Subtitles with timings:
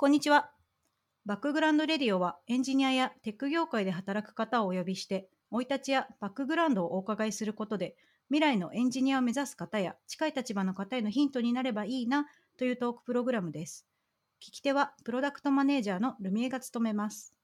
[0.00, 0.52] こんにちは。
[1.26, 7.96] バックグラウンドレディオはエンジニアやテック業界で働く方をお呼びして、生い立ちやバックグラウンドをお伺いすることで、
[8.28, 12.26] 未来のエンジニアを目指す方や近い立場の方へのヒントになればいいな
[12.56, 13.88] というトークプログラムです。
[14.40, 17.34] 聞き手はプロダクトマネージャーのルミエが務めます。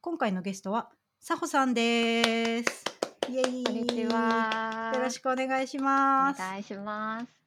[0.00, 0.88] 今回のゲストは、
[1.20, 2.84] さほさんです。
[3.28, 4.92] イエイこんにちは。
[4.94, 6.38] よろしくくお願いしおます。
[6.38, 7.37] 願いします。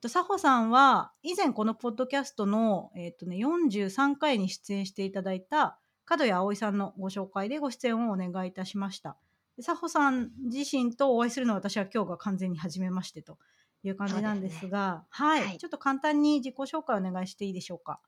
[0.00, 9.16] と佐穂さんは以前このポッドキャストの、えっとね、43回に出演していただいた角谷葵さんのご紹介でご出演をお願いいたしました。
[9.56, 13.38] で佐穂さん自身とお会いするのは私は今日が完全に初めましてと
[13.82, 18.00] いう感じなんですがはい、はいちょっと簡単に自己紹介お願いしていいでしょうか？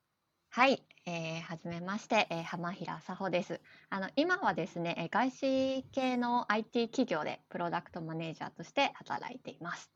[0.49, 3.59] はい、えー、はじめまして、えー、浜平佐穂です。
[3.89, 9.91] あの今はですね、えー外資系の IT 企業でプロダクトマネージャーとして働いています。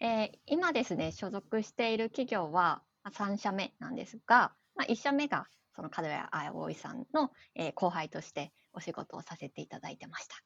[0.00, 10.36] えー今ですね、所属している企業はまあ3社目なんですが、まあ、1社目がその角谷葵さんの、えー後輩としてお仕事をさせていただいてました。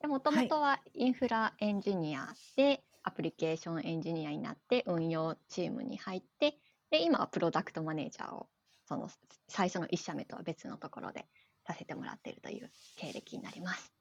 [0.00, 6.58] でもともとはインフラエンジニアで、アプリケーションエンジニアになって運用チームに入って
[6.90, 8.48] で今はプロダクトマネージャーを
[8.86, 9.08] その
[9.48, 11.26] 最初の1社目とは別のところで
[11.66, 13.92] させてもらっているという経歴になります。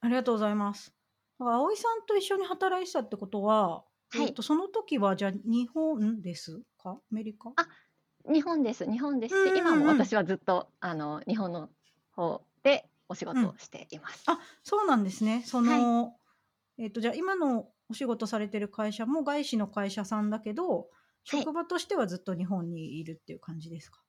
[0.00, 0.95] ありがとうございます。
[1.38, 4.22] だから葵さんと一緒に働いてたってことは、はい。
[4.22, 6.90] えっとその時はじゃあ日本ですか？
[6.90, 7.50] アメリカ？
[7.56, 7.68] あ
[8.32, 8.90] 日本です。
[8.90, 9.34] 日本です。
[9.34, 9.58] し、うんうんうん。
[9.58, 11.68] 今も私はずっとあの日本の
[12.12, 14.24] 方でお仕事をしています。
[14.26, 15.42] あそうなんですね。
[15.44, 16.16] その、
[16.78, 20.88] えっ、とじゃあ今のお仕事されてる会社も外資の会社さんだけど、
[21.24, 24.00] 職場としてはずっと日本にいるっていう感じですか？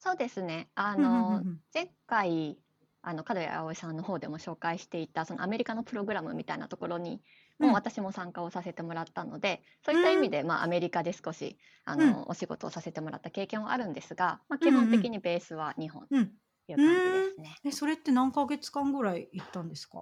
[0.00, 0.68] そうですね。
[0.74, 1.60] あうんうんの、うんうん。
[1.72, 2.58] 前回
[3.06, 7.20] あの角谷葵さんの方でも紹介していたそのアメリカのプログラムみたいなところに
[7.58, 16.32] うんもう私も参加をさせてもらったので、そういった意味で、まあ、アメリカで少しあの、うんお仕事をさせてもらった経験はあるんですが、まあ、うんうん基本的にベースは日本とうん。
[16.66, 17.56] いう感じですね。
[17.64, 19.98] えそれって何ヶ月間ぐらい行ったんですか？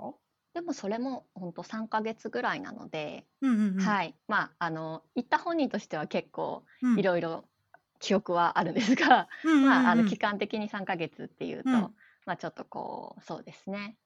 [0.55, 3.80] でもそれも本当3ヶ月ぐらいなので、うんうんうん。
[3.80, 3.85] い。
[3.85, 7.45] はいまああの行った本人としては結構うん、いろいろ
[8.01, 11.95] 記憶はあるんですが、うんうんうんまああの期間的に3ヶ月っていうと、うん
[12.27, 13.96] まあちょっとこうそうですね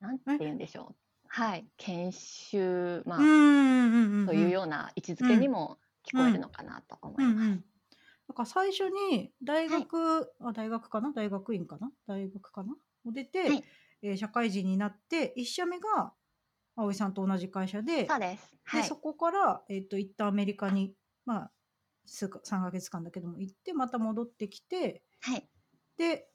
[0.00, 0.96] なんて言うんでしょう
[1.28, 4.26] はい研修まあ、うんうんうんうん。
[4.26, 7.34] というような位置づけにも聞こえるのかなと思います。
[7.34, 7.64] うんうん。
[8.28, 12.74] だから最初に大学、あ大学かな大学院かな大学かな
[13.06, 13.64] を出て、はい
[14.02, 16.12] えー社会人になって1社目が
[16.74, 18.56] 葵さんと同じ会社でそうです。
[18.64, 18.96] はいでそ。
[18.96, 20.92] こから、えっと一旦アメリカに、
[21.24, 21.50] まあ、
[22.04, 25.48] 数か3ヶ月間だけども行ってまた戻ってきてはい。
[25.96, 26.28] で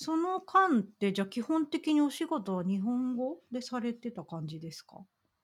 [0.00, 4.98] その間ってじゃあ基本的にお仕事は日本語でされてた感じですか？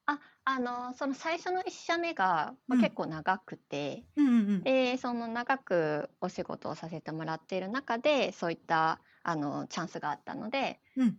[0.06, 2.80] あ、あのその最初の一社目が、まあうん。
[2.80, 4.62] 結構長くて、うんうんうん。
[4.62, 11.18] でその長くお仕事をさせてもらっている中でそういったあのチャンスがあったので、うん。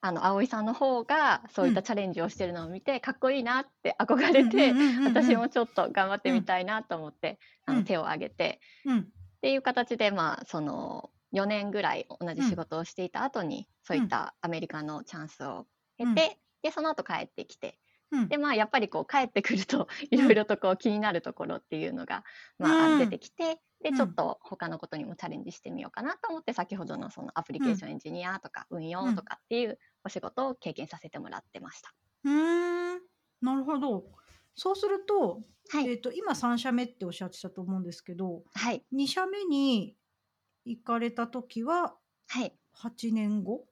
[0.00, 7.78] あの葵さんの方がそういったチャレンジをしてるのを見て、かっこいいなって憧れて、うんうんうんうんうん私もちょっと頑張ってみたいなと思って、あうん。
[7.78, 8.60] の手を挙げて。
[8.84, 8.98] うん。
[9.00, 9.04] っ
[9.42, 15.66] ていう形でまあその4年ぐらい同じ仕事をしていた後に、そういったアメリカのチャンスを
[15.98, 17.78] 得て、でその後帰ってきて
[18.10, 18.28] うん。
[18.28, 22.24] でまあやっぱりこう帰ってくるといろいろとこう気になるところっていうのが、
[22.58, 22.94] まうん。
[22.94, 23.96] あ、出てきてでうん。
[23.96, 31.92] ちょっと他のことにもチャレンジしてみようかなと思って先ほどのそのアプリケーションエンジニアとか運用とかっていうお仕事を経験させてもらってました。
[32.24, 33.00] うーん。
[33.40, 34.04] なるほど。
[34.54, 39.96] そうすると,、はい、えっと今3社目っておっしゃってたと思うんですけどはい、2社目に
[40.64, 41.94] 行かれた時は
[42.28, 42.52] はい。
[42.76, 43.64] 8年後？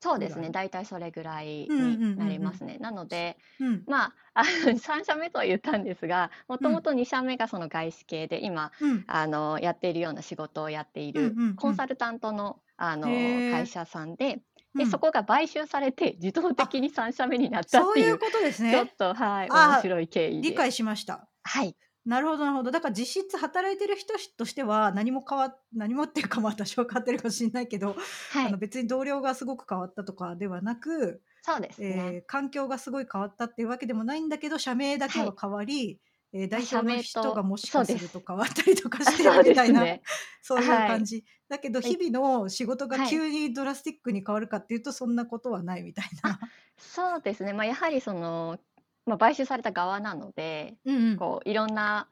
[0.00, 0.50] そうですね。
[0.50, 2.76] 大体それぐらいうんうんうんうんになりますね。
[2.78, 3.84] なのでうん。
[3.86, 9.04] まああの 3社目とは言ったんですがもともと2社目がその外資系で今うん。
[9.06, 11.56] あのやっているような仕事をやっているうんうんうん。
[11.56, 14.42] コンサルタントのあの会社さんで
[14.74, 14.84] うん。
[14.84, 20.48] でそこが買収されて自動的に3社目になったっていうそういうことですちょっねとはいあ面白い経緯で。
[20.50, 21.28] 理解しました。
[21.44, 22.70] はいなるほどなるほど。
[22.70, 27.96] だから実質働いてる人としては何も変わ何もっていうかまあ多少変わってるかもしれないけど、
[28.32, 28.46] はい。
[28.46, 36.00] あの別に同僚がすごく変わったとかではなく、そうですね、えー環境がすごい変わったっていうわけでもないんだけど社名だけは変わり、
[36.32, 40.02] えー代表の人がもしかすると変わったりとかして そうるみたいなですね
[40.42, 40.88] そういうはい。
[40.88, 43.08] 感じ、だけどはい日々の仕事がはい。
[43.08, 46.40] 急にドラスティックに変わるかっていうとそんなことはないみたいな。
[46.76, 47.52] そうですね。
[47.52, 48.58] まあやはりその、
[49.06, 51.16] まあ、買収された側なのでうんうん。
[51.16, 52.08] こういろんな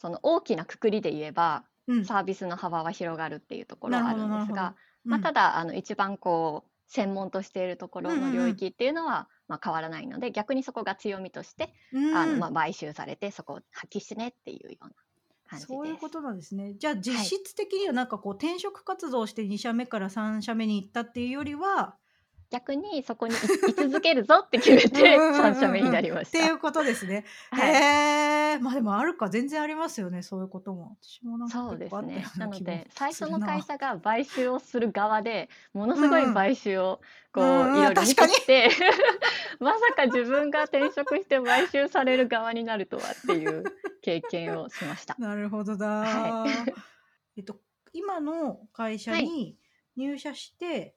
[0.00, 2.04] その大きなくくりで言えばうん。
[2.04, 4.74] サービスの幅は広がるっていうところはあるんですが、
[5.04, 8.28] まあ、ただあの一番こう専門としているところのうんうん。
[8.28, 12.16] うん領域っていうのは、まあ、変わらないので逆にそこが強みとして、うん。
[12.16, 14.90] あのまあ、買収されてそこを発揮してねっていうような
[15.48, 15.66] 感じです。
[15.66, 16.74] そういうことなんですね。
[16.78, 21.96] じゃあ実質的にはなんかこう転職活動をして2社目から3社目に行ったっていうよりは
[22.50, 26.38] 逆にそこに居居続けるぞって決めて うんうんうんうん3社目になりました。
[26.38, 27.24] っていうことですね。
[27.50, 30.96] はいへえまあでもあるか全然ありますよねそういうことも。
[31.02, 32.24] 私もそうですね。
[32.38, 37.00] なので最初の会社が買収をする側でものすごい買収を
[37.32, 38.70] こううんうんいろいろ見確かにてきて
[39.60, 43.64] まさか自分が転職して買収される側になるとはっていう
[44.00, 45.16] 経験をしました。
[45.20, 46.46] なるほどだ、は
[47.36, 47.60] えっと
[47.92, 49.58] 今の会社に
[49.96, 50.94] 入社して、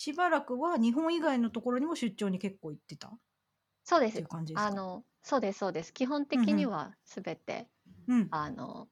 [0.00, 3.08] しばらくは日本以外のところにも出張に結構行ってた？
[3.08, 3.10] っ
[3.82, 4.14] そうです。
[4.14, 4.28] ていう。
[4.28, 4.68] 感じですか？
[4.68, 5.92] あのそうですそうです。
[5.92, 7.66] 基本的にはすべて、
[8.06, 8.28] うん。
[8.30, 8.86] あの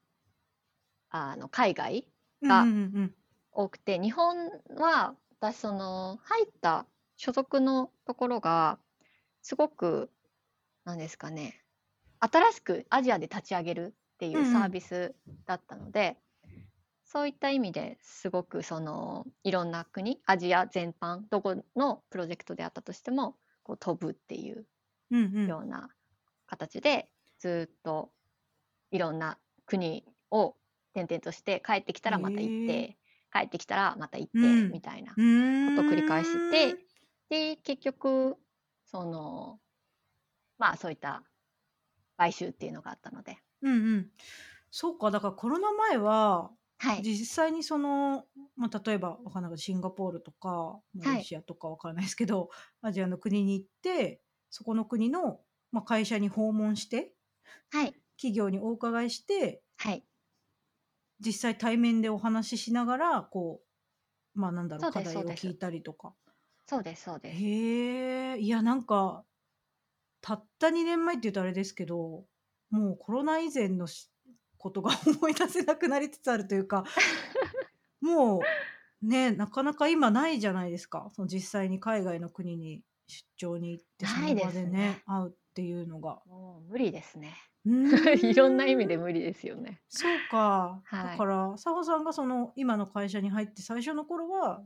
[1.11, 2.08] あの海外
[2.43, 2.73] うんがうんう
[3.03, 3.14] ん。
[3.53, 6.87] 多くて日本は私その入った
[7.17, 8.81] 所属のところが
[9.43, 10.11] すごく
[10.85, 11.62] なんですかね
[12.19, 15.14] 新しくアジアで立ち上げるっていうサービス
[15.47, 16.17] だったので、
[17.06, 24.67] そういった意味ですごくそのいろんな国アジア全般どこのプロジェクトであったとしてもこう飛ぶっていう
[25.12, 25.47] うんうん。
[25.47, 25.88] ような
[26.47, 27.08] 形で
[27.38, 28.11] ずっと
[28.91, 30.56] いろんな国を
[30.94, 32.99] 転々として帰ってきたらまた行っへて
[33.32, 34.73] 帰ってきたらまた行ってうん。
[34.73, 36.76] みたいなことを繰り返して
[37.29, 38.37] で結局
[38.85, 39.61] その
[40.59, 41.23] まあそういった
[42.17, 43.38] 買収っていうのがあったので。
[43.62, 44.11] うんうん。
[44.70, 47.02] そうかだからコロナ前ははい。
[47.02, 48.26] 実際にその、
[48.56, 52.49] まあ、例えばわかんないけどシンガポールとかマレーシアとかわからないですけど、
[52.82, 54.20] アジアの国に行って
[54.50, 55.40] そこの国の、
[55.73, 57.14] まあ、会社に訪問して
[57.70, 57.94] はい。
[58.17, 60.06] 企業にお伺いしてはい。
[61.20, 63.61] 実際対面でお話ししながらこ
[64.34, 65.46] うまあなんだろそうう課題をですそうです。
[65.49, 66.14] 聞いたりとか。
[66.67, 67.40] そうですそうです。
[67.40, 69.25] へえいやなんか
[70.20, 72.25] たった2年前って言うとあれですけど
[72.70, 74.11] もうコロナ以前のし
[74.58, 76.85] ことが思い出せなくなりつつあるというか
[78.00, 78.41] も
[79.03, 81.11] うねなかなか今ないじゃないですか。
[81.12, 86.20] その実際に海外の国に出張に行ってそないでの場でねすね会うっていうのが。
[86.26, 87.35] もう無理ですね。
[87.64, 87.70] う
[88.25, 89.82] いろんな意味で無理ですよね。
[89.88, 91.11] そうか、はい。
[91.12, 94.64] だから佐保さんがその今の会社に入って最初の頃は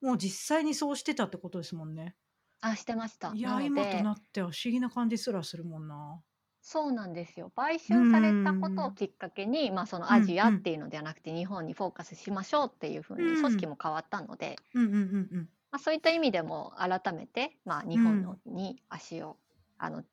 [0.00, 2.16] もう実際にそうしてたってことですもんね。
[2.60, 3.32] あしてました。
[3.34, 6.22] いや今となっては不思議な感じすらするもんな
[6.64, 7.50] そうなんですよ。
[7.56, 15.48] 買収されたことをきっかけに、まあそのアジアっていうのではなくて日本にフォーカスしましょうっていうふうにうん組織も変わったので、うんうんうんうん。
[15.72, 19.36] まあそういった意味でも改めて、まあ日本のに足を
[19.76, 20.04] あの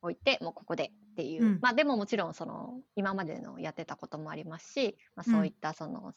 [0.00, 1.58] 置いて、もうここでっていう、うん。
[1.60, 6.14] まあでももちろんその今までのやってたこともありますし、まあそういったその、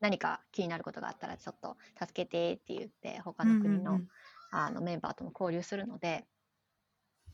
[0.00, 4.02] 何か気になることがあったらちょっと助けてって言って他の国の,、うんうん。
[4.02, 4.08] うん
[4.52, 6.26] あのメンバーとも交流するので、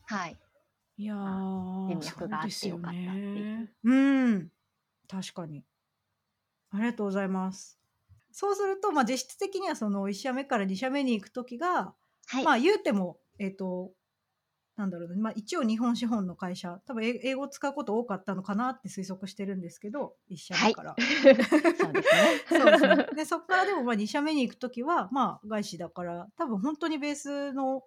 [0.06, 0.36] はい。
[0.98, 3.04] いやー人脈があってよかったっていう。
[3.04, 3.72] そうですよね。
[3.84, 3.94] う
[4.36, 4.48] ん。
[5.08, 5.64] 確かに。
[6.70, 7.78] ありがとうございます。
[8.32, 11.94] そうすると、まあ、実質的にはその1社目から2社目に行く時が、
[12.26, 12.44] はい。
[12.44, 13.92] まあ言うてもえっ、と
[14.76, 22.44] なんだろうな、まあ、一応日本資本の会社多分英英語を使うこと多かったのかなって推測してるんですけど1社目から、 そうですね。
[22.48, 23.08] そうですね。
[23.16, 27.84] で、そこからでもまあ2社目に行くときは、まあ外資だから、多分本当にベースの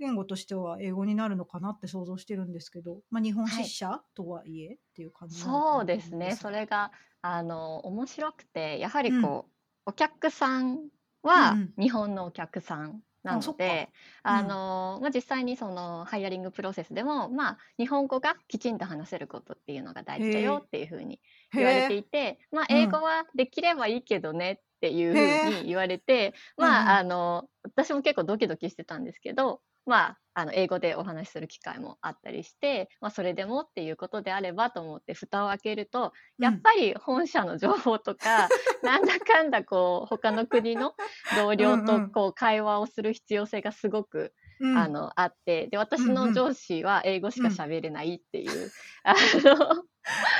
[0.00, 6.34] 言語としては英語になるのかなって想像してるんですけど、まあ日本支社とはいえっていう感じそうとですね。
[6.34, 9.22] それがあの面白くて、やはりうん。
[9.22, 9.52] こう、
[9.86, 10.88] お客さん
[11.22, 13.90] はうん日本のお客さんなので、
[14.24, 14.30] うん。
[14.30, 21.20] あのまあ実際にそのハイアリングプロセスでも、まあ日本語がきちんと話せることっていうのが大事だよっていうふうに
[21.52, 22.76] 言われていて、まあうん。
[22.78, 26.70] 英語はできればいいけどねっていうふうに言われて、うんうん。
[26.70, 38.48] まああの私も結構ドキドキしてたんですけど、まああの英語でお話しする機会もあったりして、まあそれでもっていうことであればと思って蓋を開けると、やっぱり本社の情報とか、
[38.82, 40.94] なんだかんだこう他の国の
[41.36, 44.78] 同僚とこう会話をする必要性がすごくうん。
[44.78, 46.14] あのあってで私うんうん。
[46.14, 48.70] の上司は英語しか喋れないっていう、
[49.02, 49.84] あの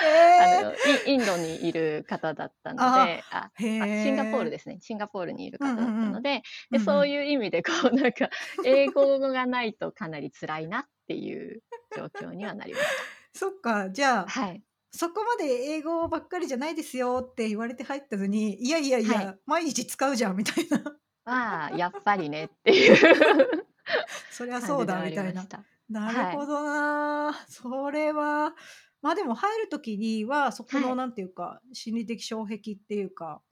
[0.03, 0.75] へあの
[1.07, 4.79] イインドにいる方だったのであシンガポールですね。
[4.81, 8.31] シンガポールにいる方だったので,、うんうんでそういう意味でこうなんか
[8.65, 11.63] 英語がないとかなり辛いなっていう
[11.97, 12.85] 状況にはなりまし
[13.33, 14.29] そっか、じゃあ、た。
[14.29, 14.63] はい。
[14.93, 19.39] そこまで英語ばっかりじゃないですよって言われて入ったのに、いやいやいや、はい。
[19.47, 20.83] 毎日使うじゃんみたいな。
[21.25, 23.67] まあやっぱりねっていう
[24.31, 25.47] そりゃそうだみたいな。
[25.89, 28.55] なるほどな、それは
[29.03, 33.43] まあでも入る時にはそこはいのなんていうか、心理的障壁っていうか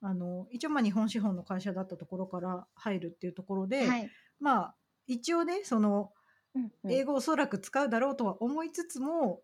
[0.00, 4.76] あの一応まあ日本資本の会社だったところから入るっていうところで、はいまあ
[5.06, 6.12] 一応ねその
[6.54, 9.42] うんうん英語をおそらく使うだろうとは思いつつも、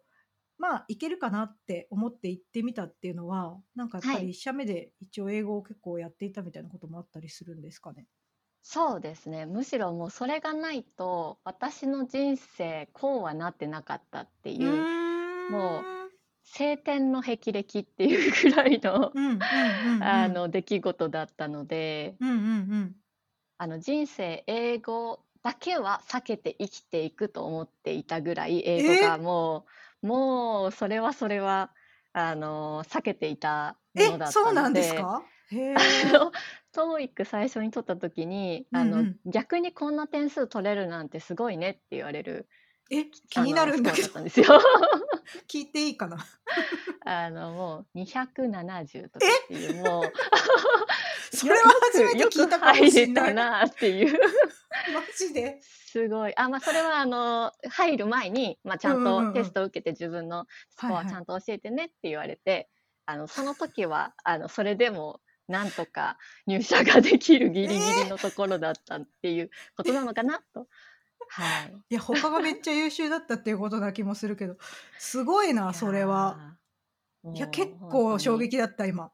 [0.58, 4.26] まあいけるかなって思って行ってみたっていうのはなんかやっぱはい。
[4.26, 8.06] り1社目で一応英語を結構やっていたみたいなこともあったりするんですかね？
[8.64, 9.46] そうですね。
[9.46, 14.90] むしろもうそれがないと、私の人生こうはなってなかったってういう、
[15.48, 16.10] もうーん
[16.42, 19.24] 晴天の霹靂っていうぐらいの、うん。
[19.26, 19.48] うん。
[19.50, 19.80] うん。
[19.80, 20.00] うん。
[20.00, 22.28] あの出来事だったので、うん。
[22.28, 22.72] うん。
[22.72, 23.00] うん。
[23.58, 29.66] あの人生英語だけは避けて生きていくと思っていたぐらい、英語がも
[30.02, 31.74] う、もうそれはそれは、
[32.12, 35.32] あの、避けていたものえだっそうなんたので、ですか？
[35.46, 35.70] へえ。
[35.74, 36.36] あの、
[36.74, 42.48] TOEIC 最初に取った時に、あの、うんうん逆にこんな点数取れるなんてすごいねって言われる、
[42.90, 44.46] え気あになるんだけどだったんですよ。
[45.48, 46.18] 聞いていいかな？
[47.06, 50.12] あの、もう270とかっていう、もうよ
[51.32, 51.60] それは
[51.92, 53.34] 初めて聞いたかもしんない。
[53.34, 54.18] なっていう。
[54.92, 55.60] マジで？
[55.62, 56.36] すごい。
[56.36, 62.68] あ、まあ、それはあの、入る前に、まあ、ちゃんとテストを受けて自分のスコアはいはいちゃんと教えてねって言われて、
[63.06, 66.16] あの、その時は、あの、それでも、なんとか
[66.46, 70.66] 入社ができるギリギリのところだったっていうことなのかなと。
[71.28, 71.74] はい。
[71.90, 74.56] いや他がめっちゃ優秀だったっていうことな気もするけど
[74.98, 76.56] すごいなそれは。
[77.34, 79.12] いや結構衝撃だった今。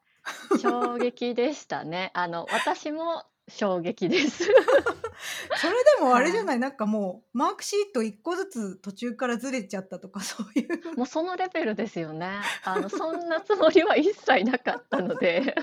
[0.60, 2.10] 衝撃でしたね。
[2.14, 4.44] あの、私も衝撃です。
[5.56, 6.58] それでもあれじゃはない？
[6.58, 10.96] なんかもうマークシート1個ずつ途中からずれちゃったとか そういう。
[10.96, 12.40] もうそのレベルですよね。
[12.64, 15.54] あの、そんなつもりは一切なかったので。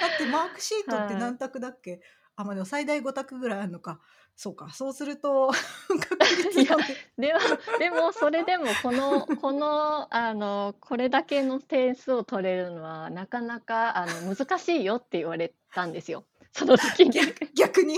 [0.00, 1.22] だってマークシートってはい。
[1.22, 2.00] 何択だっけ、
[2.36, 4.00] あまあでも最大5択ぐらいあるのか。
[4.40, 5.50] そうかそうすると
[6.08, 6.84] 確率がね
[7.18, 7.40] でも、
[7.80, 16.24] でも、それでも、この、この、あの、これだけの点数を取れるのは、なかなか、あの、難しいよって言われたんですよ。
[16.52, 17.18] その時に、
[17.56, 17.96] 逆に。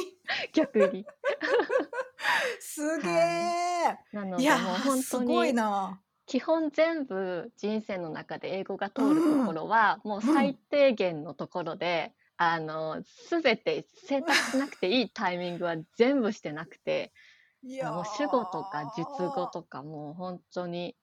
[0.55, 1.05] 逆 に。
[2.59, 6.01] すげえ、なので、いやもうー本当すごいに、な
[6.31, 17.13] 基本全部人生の中で英語が通るところは、もう最低限のところで、あの、すべて選択しなくていいタイミングは全部してなくて、
[17.83, 20.97] もう主語とか述語とかもう本当に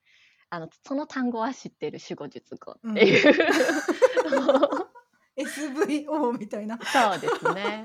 [0.50, 3.36] あのその単語は知ってる主語述語っていう、
[5.38, 6.80] SVO みたいな。
[6.82, 7.84] そうですね。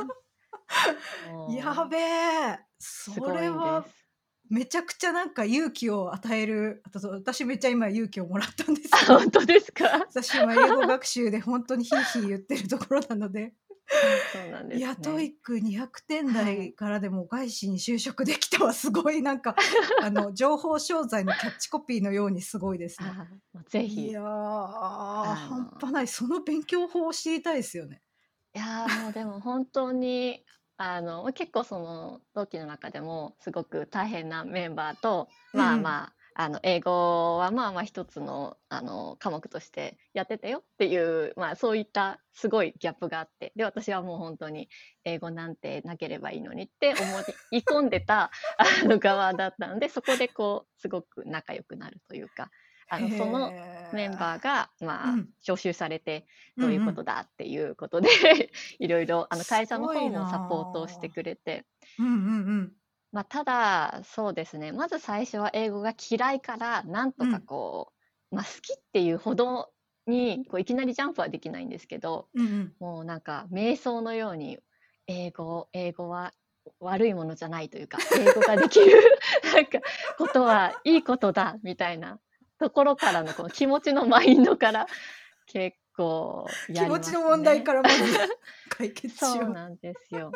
[1.51, 4.02] やべえそすごいんれはです。
[4.53, 9.85] めちゃくちゃなんか勇気を与えるあと私めっちゃ今勇気をもらったんです本当ですか？
[10.11, 13.55] 私今英語学習で本当にヒーヒー言ってるところなので
[14.33, 14.85] そうなんです、ね。
[14.85, 19.57] いや TOEIC 200点台はいからでも外資に就職できたはすごいなんか
[20.03, 23.09] あの情報商材のキャッチコピーのようにすごいですね。
[23.71, 24.09] ぜいひ。
[24.09, 28.03] いや半端ないその勉強法を知りたいですよね。
[28.53, 30.45] やーもうでも本当に
[30.85, 36.13] あの結構その同期の中でもすごく大変なメンバーと、まあうんまあ。
[36.35, 44.71] あの英語はまあまあ一つのあの科目としてやってたよっていう、まあ、そういったすごいギャップがあってで私はもう本当に
[45.05, 47.03] 英語なんてなければいいのにって思
[47.51, 52.51] い 込んでたあの側だったのでそこでこうすごく仲良くなるというか
[52.93, 53.51] あのその
[53.93, 55.29] メンバーが、まあうん。
[55.41, 58.09] 招集されてーどういうことだっていうことで、
[58.79, 61.65] いろいろあの会社の方もサポートをしてくれて。
[61.99, 62.17] うんうんう
[62.65, 62.73] ん。
[63.13, 67.93] まあ、ただ、そうですね、まず最初は英語が嫌いから、なんとかこ
[68.31, 69.71] う、まあ、好きっていうほど
[70.07, 72.75] にこういきなりジャンプはできないんですけど、うんうん。
[72.79, 74.59] もうなんか、瞑想のように、
[75.07, 76.33] 英語、英語は
[76.81, 79.19] 悪いものじゃないというか、英語ができる
[79.55, 79.81] なんか
[80.17, 82.21] ことはいいことだみたいな
[82.63, 84.87] ところからのこの気持ちのマインドから
[85.47, 87.19] 結構や気りますね。
[87.19, 87.97] 持ちの問題からまず
[88.69, 89.33] 解決しよう。
[89.39, 90.31] そうなんですよ。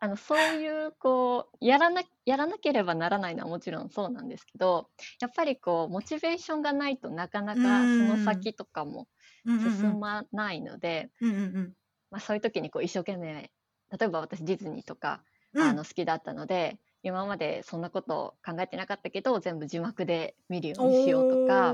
[0.00, 4.88] あのそういうこうやらなやらなければならないのはもちろんそうなんですけど
[5.20, 9.06] やっぱりこうモチベーションがないとなかなかその先とかも
[9.44, 11.72] 進まないので、うんうん
[12.10, 13.50] まあ、そういう時にこう一生懸命
[13.98, 15.22] 例えば私ディズニーとか、
[15.54, 21.68] うんあの好きだったので今までそんなこと考えてなかったけど全部字幕で見るようにしようとか。
[21.68, 21.72] あ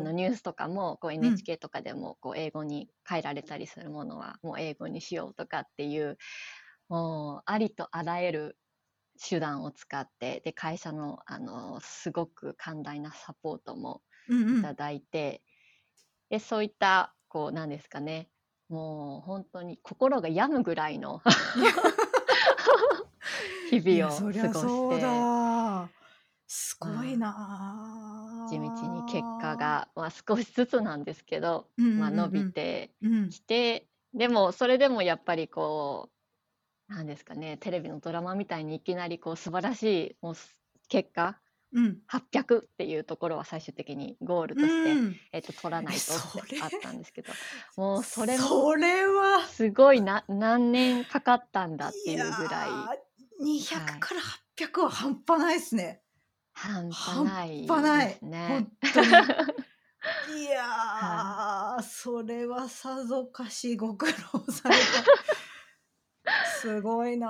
[0.00, 6.18] のニュースとかもこう NHK とかでもこう英語に変えられたりするものはもう英語にしようとかっていう
[6.88, 8.58] もうありとあらゆる
[9.18, 15.40] 手段を使ってで会社のあのすごく寛大なサポートもうんうんいただいて、
[16.30, 18.28] でそういったこうなんですかね
[18.68, 21.22] もう本当に心が病むぐらいの
[23.80, 24.50] 日々を過ごして。
[24.52, 25.88] そうだ。
[26.48, 31.98] すごいな地道に結果、が、まあ、少しずつなんですけど、うんうんうん。
[32.00, 33.30] まあ、伸びてうん。
[33.30, 36.08] きて、でもそれでもやっぱりこ
[36.88, 40.56] うなんですかねテレビのドラマみたいにいきなりこう素晴らしいもうす
[40.88, 41.38] 結果
[41.72, 41.98] うん。
[42.08, 45.16] 800っていうところは最終的にゴールとして、うん。
[45.32, 47.32] えっと、取らないとってあったんですけど
[47.76, 49.40] もうそれもそれは。
[49.48, 53.05] すごいな何年かかったんだっていうぐらい
[53.42, 54.20] 200から
[54.56, 56.02] 800は半端ないですね。
[56.52, 58.48] 半端ない半端ないですね。
[58.48, 59.06] 本当に。
[60.40, 64.82] いやー、それはさぞかしご苦労された。
[66.60, 67.26] すごいな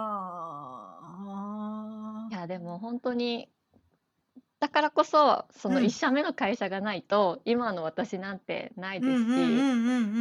[2.30, 3.50] いやでも本当に
[4.66, 5.84] だからこそそのうん。
[5.84, 9.68] 1社目の会社がないと、今の私なんてないですし、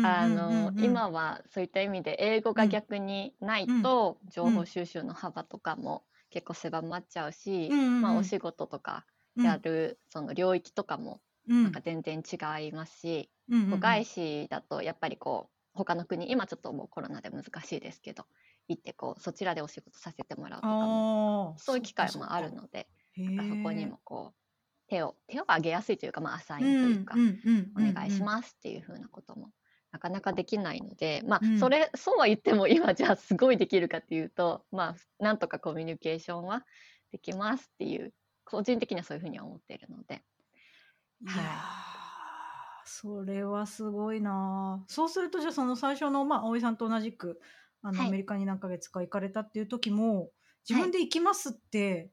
[0.04, 9.08] あの今はそういった意味で英語が逆にないと情報収集の幅とかも結構狭まっちゃうし、まあ、お仕事とか
[9.42, 11.22] やるその領域とかも
[11.64, 13.32] なんか全然違いますし、
[13.72, 18.28] 外資だとやっぱりこう他の国今ちょっともうコロナで難しいですけど
[18.68, 21.04] 行ってこうそちらでお仕事させてもらうとかも
[21.58, 27.15] そういう機会もあるのでそこにもこう手を手を挙げやすいというか、まあ、アサインというか、
[27.77, 29.50] お願いしますっていうふうなことも
[29.91, 31.60] なかなかできないので、まあうん。
[31.60, 36.65] それそうは言っても今じゃあすごいできるかっていうとまあなんとかコミュニケーションは
[37.12, 40.22] できますっていう個人的にはそういうふうには思っているので。
[41.22, 41.38] いやー
[42.88, 47.39] それはすごいなそうするとじゃあその最初のまあ葵さんと同じく
[47.81, 48.07] あの、はい。
[48.10, 50.29] アメリカに何ヶ月か行かれたっていう時も
[50.69, 52.12] 自分で行きますって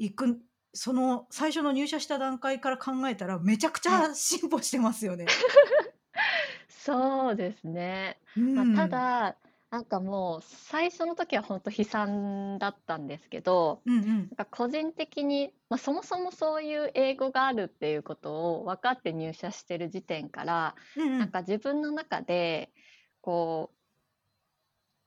[0.00, 0.40] 行く、
[0.72, 5.26] その最初の入社した段階から考えたらめちゃくちゃ進歩してますよね。
[6.68, 9.36] そうですね、まあ、ただ
[9.70, 14.06] なんかもう最初の時は本当悲惨だったんですけどうんうん。
[14.06, 21.18] なんか個人的に、まあ、そもそもそういう英語があるっていうことを分かって入社してる時点からうんうん。
[21.18, 22.72] なんか自分の中で
[23.20, 23.76] こう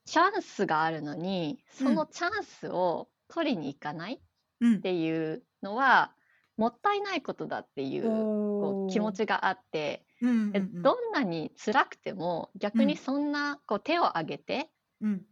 [0.06, 4.22] チャンスがあるのにそのチャンスを取りに行かない
[4.68, 4.82] っうん。
[4.82, 6.16] ていうのは
[6.58, 10.82] もったいないことだっていうこう気持ちがあってうんうんえうん。
[10.82, 14.70] どんなに辛くても逆にそんなこう手を挙げて
[15.02, 15.26] うん。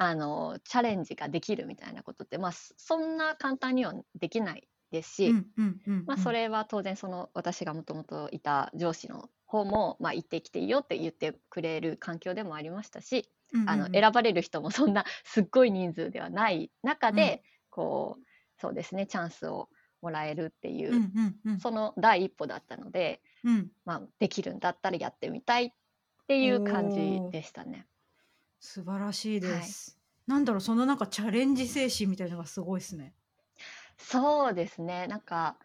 [0.00, 13.28] あのチャレンジができるみたいなことって、まあ、そそんな簡単にはできないですし、うんうんうんまあ、それは当然その私がもともといた上司の方も、まあ、行ってきていいよって言ってくれる環境でもありましたし、
[13.66, 18.27] あの選ばれる人もそんなすっごい人数ではない中で、こう
[18.60, 19.68] そうですねチャンスを
[20.00, 25.70] もらえるっていう、うんうんうんその第一歩だったので、うんまあ、できるんだったらやってみたいっ
[26.28, 27.86] ていう感じでしたね。
[28.60, 29.98] 素晴らしいです。
[30.26, 33.14] なんだろうそのなんかチャレンジ精神みたいなのがすごいですね。
[33.96, 35.56] そうですねなんか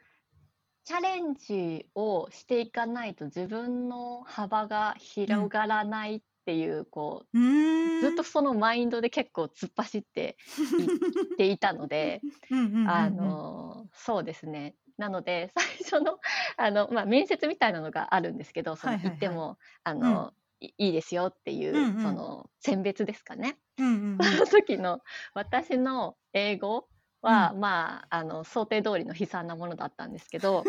[0.84, 10.38] チャレンジをしていかないと自分の幅が広がらないっていう、こうずっとそのマインドで結構突っ走って
[10.80, 12.90] いっ ていたので、うんうんうんうん。
[12.90, 14.76] あのそうですね。
[14.98, 16.20] なので最初の
[16.58, 22.02] あの、まあ、面接みたいなのがあるんですけどその行っても、あのいいいですよっていう、うんうん。
[22.02, 23.58] その選別ですかね。
[23.78, 24.24] うんうんうん。
[24.24, 25.02] その時の
[25.34, 26.88] 私の英語
[27.22, 30.64] は、まああの想定通りの悲惨なものだったんですけど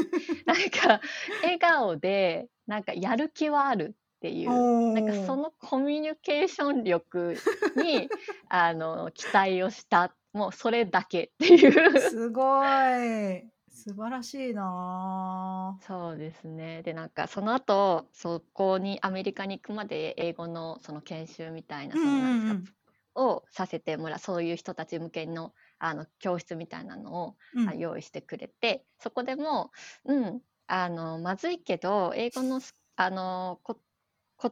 [0.47, 1.01] なんか
[1.43, 4.51] 笑顔でなんかやる気はあるっていう。
[4.51, 7.37] おなんかそのコミュニケーション力
[7.77, 8.09] に
[8.49, 10.15] あの期待をした。
[10.33, 12.01] もうそれだけっていう。
[12.01, 13.55] すごい。
[13.71, 15.79] 素晴らしいな。
[15.83, 16.83] そうですね。
[16.83, 22.79] でなんかその後そこにアメリカに行くまで英語のその研修みたいなそのなんですか、
[23.17, 23.35] うんうんうん。
[23.37, 27.69] をさせてもらうそういう人たち向けのあの教室みたいなのを、うん。
[27.69, 29.71] あ用意してくれてそこでも
[30.05, 33.79] うんあのまずいけど英語のすあのこ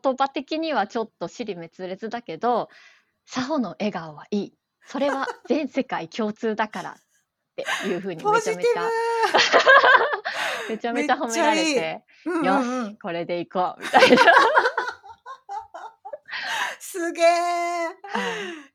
[0.03, 2.69] 言葉的にはちょっと尻滅裂だけど
[3.27, 4.55] サホの笑顔はいい。
[4.85, 6.95] それは全世界共通だからっ
[7.55, 8.89] ていうふうにめちゃめちゃ
[10.69, 12.91] めちゃめちゃ褒められてブ、うんようんうん。
[12.91, 14.17] しこれでいこうみたいな。
[16.81, 17.27] すげえ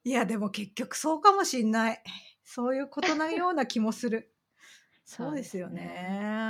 [0.03, 0.12] い。
[0.12, 2.03] やでも結局そうかもしんない。
[2.43, 4.34] そういうことなような気もする。
[5.06, 6.47] そうですよね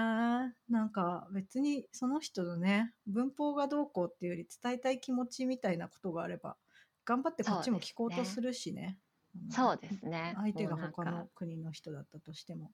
[0.69, 6.57] なんか別にその人のね文法がどうこうっていうより伝えたい気持ちみたいなことがあれば
[7.05, 8.99] 頑張ってこっちも聞こうとするしね。
[9.37, 9.39] ん。
[9.49, 10.35] そうですね。
[10.43, 12.73] 相手が他の国の人だったとしても。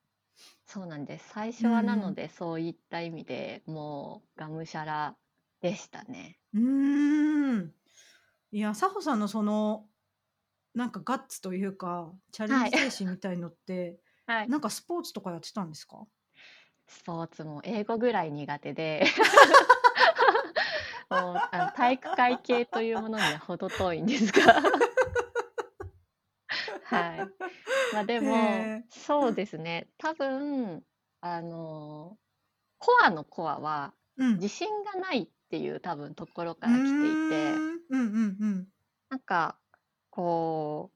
[0.66, 1.30] そうなんです。
[1.30, 5.18] 最初はなので、そういった意味でもうがむしゃら
[5.60, 6.38] でしたね。
[6.52, 7.74] うーん。
[8.52, 9.90] いや佐穂さんのその
[10.74, 14.48] なんかガッツというかチャレンジ精神みたいのって、 はい。
[14.48, 16.06] なんかスポーツとかやってたんですか？
[16.86, 19.06] スポーツも英語ぐらい苦手で、
[21.10, 24.62] もうあの体育会系というものには程遠いんですが、
[26.84, 27.28] はい。
[27.92, 29.88] まあでもそうですね。
[29.98, 30.82] 多分
[31.20, 32.16] あの、
[32.78, 34.34] コアのコアは、うん。
[34.36, 37.64] 自信がないっていう多分ところから来ていて、うーん。
[37.90, 38.66] うんうんうん。
[39.08, 39.56] なんか、
[40.10, 40.90] こ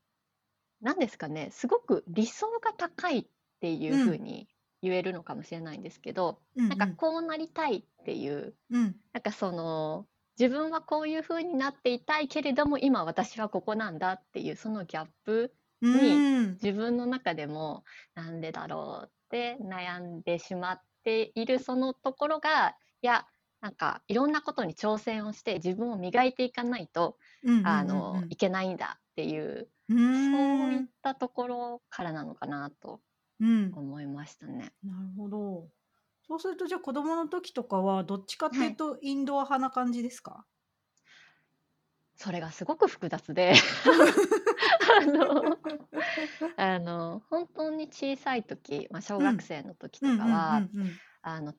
[0.83, 3.27] う、なんですかね、すごく理想が高いっ
[3.61, 4.01] ていううん。
[4.01, 4.49] 風に
[4.83, 6.97] 言えるのかもしれないんですけど、なんかうんうん。
[6.97, 9.01] こうなりたいっていう、うん。
[9.13, 16.25] なんかその、自分はこういう風になっていたいけれども、今私はここなんだっていうそのギャップうに。
[16.63, 23.27] 自分の中でもなんでだろうって悩んでしまっているそのところが、いや、
[23.61, 28.27] なんかいろんなことに挑戦をして自分を磨いていかないと、うんうんうんあの、うん。
[28.31, 30.89] いけないんだっていう、うそういっ。
[31.03, 33.01] たところからなのかなと
[33.41, 33.75] うん。
[33.75, 34.75] 思いましたね。
[34.83, 35.71] なるほど。
[36.23, 38.69] そうするとじゃあ子供の時とかはどっちかってはい。
[38.71, 40.47] いうとインドア派な感じですか？
[42.17, 43.55] それがすごく複雑で
[45.01, 45.59] あの
[46.57, 49.29] あの、本当に小さい時、まあ、小うん。
[49.29, 51.01] 学生の時うんうんうとかは、んうん。
[51.23, 51.55] あの、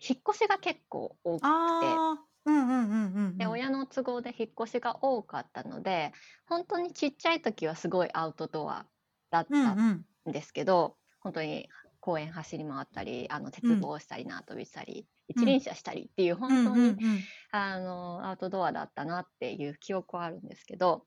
[0.00, 3.60] 引っ越しが結構多くてああ、うんうんうんうんで、うん。
[3.60, 6.12] 親の都合で引っ越しが多かったので、
[6.46, 8.88] 本当にちっちゃい時はすごいアウトドア
[9.30, 10.06] だっうんたうん。
[10.28, 11.68] んですけど、本当に
[12.00, 13.74] 公園走り回ったり、あの、うん。
[13.74, 15.44] 鉄棒したり縄跳びしたり、うん。
[15.44, 17.28] 一輪車したりっていうう本当んうんに、うん。
[17.50, 21.06] あの、アウトドアだったなっていう記憶はあるんですけど、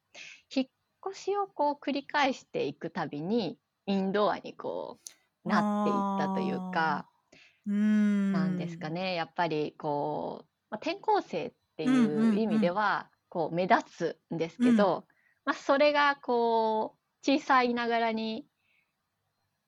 [0.56, 0.68] 引っ
[1.12, 5.00] 越しをこう繰り返していくたびに、インドアにこ
[5.46, 6.72] うなっていったというああ。
[6.72, 7.10] か
[7.68, 7.74] うー
[8.32, 8.90] なんですかん。
[8.90, 12.68] ね、やっぱりこう、ま、転校生ってうんいううん意味うん。
[12.68, 14.68] では、こう目立つんですうん。
[14.68, 15.08] けど、
[15.46, 18.48] ま、それがこう小さいながらに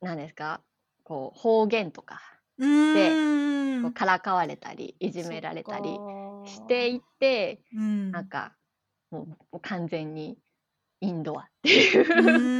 [0.01, 0.63] なんですか、
[1.03, 2.21] こう方言とか
[2.57, 3.21] うで、
[3.83, 6.03] うんからかわれたり、いじめられたり
[6.43, 6.65] しか。
[6.65, 7.81] ていって、う
[8.11, 8.29] なんん。
[8.29, 8.57] か、
[9.11, 10.39] もう完全に
[11.01, 11.69] インドアって
[12.13, 12.53] ういう。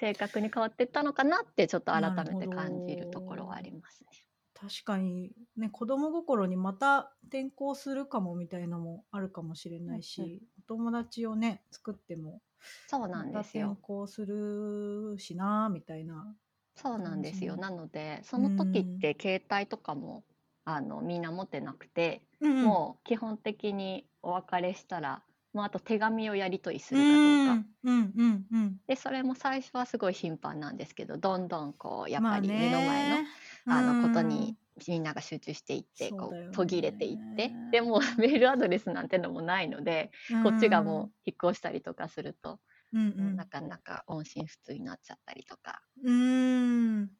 [0.00, 3.78] 性格に変わってったのかなってちょっと改めて感じるところはありど。
[3.80, 4.08] ますね。
[4.54, 10.00] 確かに、ね、子供心にまた転校するかもみたいのもあるかもしれなうんうん。
[10.00, 12.42] いし、お友達をね、作っても、
[12.86, 13.78] そうなんですよ。
[13.80, 16.36] 校するしなみたいな
[16.76, 17.56] そうなんですよ。
[17.56, 17.58] も。
[17.58, 19.00] なので、その時っん。
[19.00, 20.24] て携帯とかも、
[20.64, 22.78] あの、みんな持ってなくて、うんうん。
[22.80, 27.64] もう基本的にお別れしたら、もうあと手紙をやり取りすうるかどうか。
[27.84, 28.80] うんうんうん。
[28.88, 33.22] で、それも最初はすごい頻繁なんですけど、どんどんこうやっまあぱり目の前の、
[33.66, 34.58] あの、ことーにん。
[34.88, 37.68] みんなが集中していって、こう途切れていって、ね。
[37.70, 40.82] で、もうメールアドレスなんてのもないので、うこっちが。
[40.82, 42.60] もう引っ越したりとかすると、
[42.92, 43.22] うんう。
[43.22, 45.82] もうなんかなか音信不通になっちゃったりとか。
[46.02, 47.16] うーん。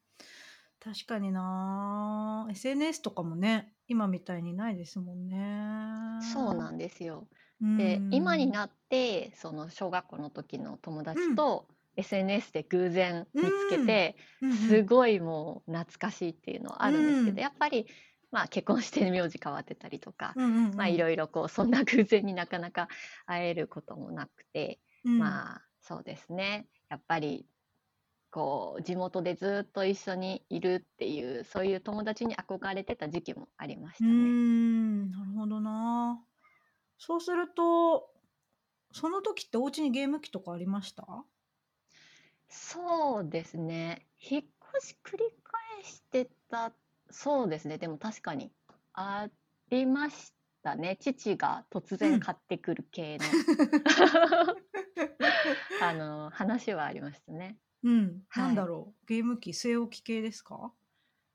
[0.81, 2.49] 確かにな。
[2.51, 5.29] SNS とかもね、今みたいにないですもん
[6.21, 6.57] そうね。
[6.57, 7.29] なんですよ。
[7.77, 8.51] で、今にん。
[8.51, 11.49] なって、その小学校の時の友うん。
[11.99, 13.79] SNS で偶然う見つけ。
[13.79, 14.79] て、うんうん。
[14.79, 17.43] すごいもう懐かしいっていうのはあうるんですけど、ん。
[17.43, 17.87] やっぱり、
[18.31, 20.39] まあ、結婚して名字変わってたりとか。
[20.89, 22.89] いろいろこう、そんな偶然に なかなか
[23.27, 25.41] 会えることもなくて、うん。
[25.41, 26.69] まあ、そうですね。
[26.89, 27.49] やっぱり、
[28.31, 34.39] こう、地元でずっと一緒にいるっていう、そういう友達に憧れてた時期もありましたね。
[35.07, 36.25] ん、なるほどな。
[36.99, 38.15] そうすると、
[38.93, 41.27] その時ってお家にゲーム機とかありました？
[42.51, 44.07] そうですね。
[44.21, 44.45] 引っ
[44.79, 46.73] 越し繰り返してた
[47.11, 48.53] そうですね、でも確かに
[48.93, 49.29] あ
[49.71, 50.97] りましたね。
[51.01, 52.11] 父が突うん。
[52.11, 53.39] 然買ってくる系の
[55.79, 57.59] あの、話はありましたね。
[57.83, 58.57] うん、なんはい。
[58.57, 60.73] だろう、ゲーム機、据え置き系ですか？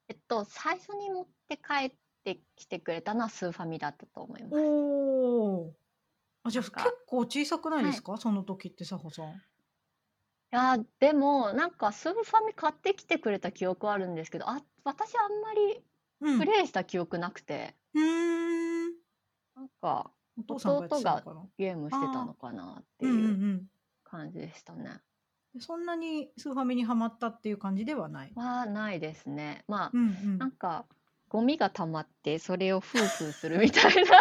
[0.08, 4.56] えっと、最初に持って帰ってきてくれたのはスーファミだったと思います。
[4.56, 5.76] おお。
[6.44, 8.00] あ、じゃ、結なんか構小さくないではい。
[8.00, 8.18] すか？
[8.18, 9.44] その時ってサホさん。
[10.54, 15.84] いや、でも、なんかスーファミ買ってきてくれた記憶はあるんですけど、あ、私あんまり
[16.22, 16.38] うん。
[16.38, 17.74] プレイした記憶なくて。
[17.92, 18.92] ふーん。
[19.56, 21.48] なんか、お父さんがやって弟がたのかな？
[21.58, 22.34] ゲームしてたの。
[22.36, 23.20] かなってうんうんう。
[23.22, 23.68] いうん
[24.04, 25.02] 感じでしたね。
[25.56, 28.32] で、そんなにスーファミにハマったっていう感じではない？
[28.36, 29.64] は、ないですね。
[29.68, 30.38] まあ、うんうん。
[30.38, 30.86] なんか、
[31.30, 34.20] ゴミが溜まって、それをフーフーするみたいな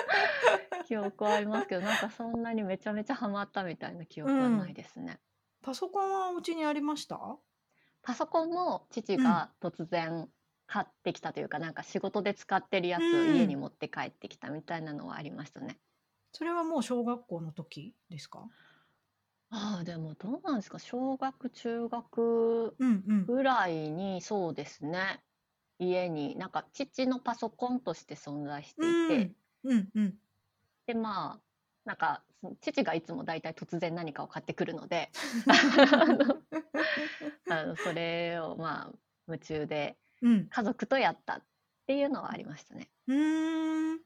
[0.88, 4.74] 記憶はありますけど、なんかそんなにめちゃめちゃハマったみたいな記う憶はないん。
[4.74, 5.20] ですね。
[5.62, 7.38] パソコンはお家にありました？
[8.02, 9.40] パソコンも父うん。
[9.40, 10.30] が突然
[10.66, 13.56] 買ってきたというか、なんか仕事で使ってるやうつを家にん。
[13.56, 15.80] 持って帰ってきたみたいなのはありましたね。
[16.32, 18.50] それはもう小学校の時ですか？
[19.52, 23.30] ああ、でもどうなんですか、小学、中学うんうん。
[23.30, 25.24] ぐらいに、そうですね、
[25.78, 29.36] 家に、なんか父のパソコンとして存在しうていて、ん。
[29.64, 30.20] うんうん。
[30.86, 31.42] で、まあ、
[31.84, 32.24] なんか、
[32.60, 35.10] 父がいつもだいたい突然何かを買ってくるので、
[37.48, 38.92] あのそれをまあ、
[39.26, 40.48] 夢中でうん。
[40.50, 41.42] 家族とやったっ
[41.86, 42.90] ていうのはありましたね。
[43.08, 44.00] うーん。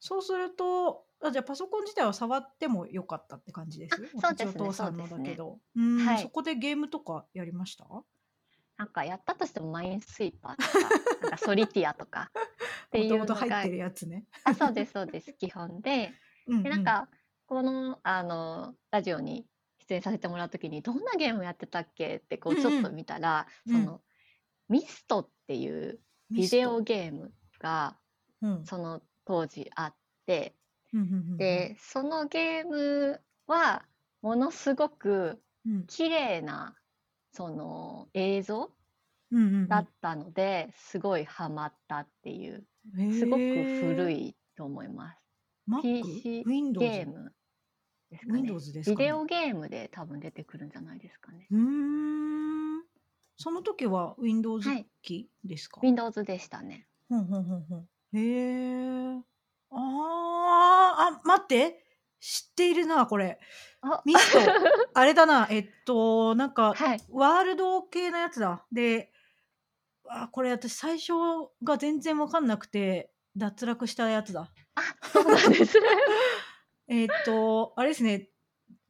[0.00, 3.96] そうすると、あ、じゃあパソコン自体は触っても良かったって感じです？
[4.20, 5.58] そうですねお父さんのだけど。
[5.74, 7.86] うーん、はいそこでゲームとかやりました？
[8.76, 10.68] なんかやったとしてもマインスイーパーとか、
[11.20, 12.30] なんかソリティアとか
[12.88, 14.24] っていうのがもともと入ってるやつね。
[14.44, 15.32] あ、そうですそうです。
[15.34, 16.12] 基本で、
[16.46, 17.08] うんで、なんか
[17.46, 19.46] この、あの、ラジオに
[19.88, 22.16] 出演させてもらう時に、どんなゲームやってたっけ？
[22.16, 22.62] ってこううんうん。
[22.62, 23.84] ちょっと見たら、うん。
[23.84, 24.00] その、
[24.68, 27.96] ミストっていうビデオゲームが
[28.42, 29.94] うん、その当時あっ
[30.26, 30.54] て、
[30.92, 33.86] うんうんうんうん、で、そのゲームは
[34.22, 36.76] ものすごくうん、綺麗な
[37.32, 38.70] その映像
[39.32, 42.64] うんうんうん、だったので、すごいハマったっていう、
[42.98, 44.28] へすごく古い。
[44.28, 45.18] いと思います。
[45.68, 45.82] Mac?
[45.82, 47.32] ゲーム
[48.16, 48.40] ですかね。
[48.40, 51.46] Windows ですかねビデオゲームで多分出てくるんじゃないですかね。
[51.50, 52.82] うーん。
[53.36, 56.86] その時は Windows はい機ですか？Windows でしたね。
[57.08, 57.88] ほんほんほんほん。
[58.12, 59.22] へえ。
[59.70, 61.82] ああ、あ、待って。
[62.18, 63.38] 知っているな、これ。
[63.82, 64.38] あミスト。
[64.94, 67.00] あれだな、 えっと、なんか、はい。
[67.10, 68.64] ワールド系のやつだ。
[68.72, 69.12] で、
[70.08, 71.12] あ、これ私最初
[71.62, 74.50] が全然わかんなくて、脱落したやつだ。
[74.74, 75.86] あ、そうなんですね。
[76.88, 78.30] えっと、あれですね、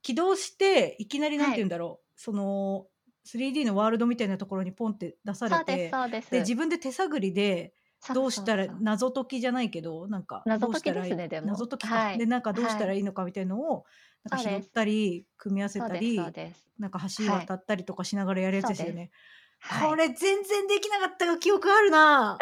[0.02, 2.86] 起動して、いきなりなんはいて言うんだろう、その、
[3.26, 6.30] 3D のワールドみたいなところにポンって出されそうですて、そうです。
[6.30, 11.46] で、自分で手探りで、そうどうしたら謎解きじゃないけど、なんか、謎解きどうしたらいいですねでも。
[11.48, 11.94] 謎解きか。
[11.94, 12.18] はい。
[12.18, 13.84] で、なんかどうしたらはいいいのかみたいのを、
[14.22, 14.70] なんか拾っそうです。
[14.72, 16.68] たり、組み合わせそうですたりそう、です。
[16.78, 19.10] なんか橋はい渡ったりとかしながらやるやつですよね。
[19.58, 19.88] はい。
[19.88, 22.38] これ全然できなかったが記憶あるな。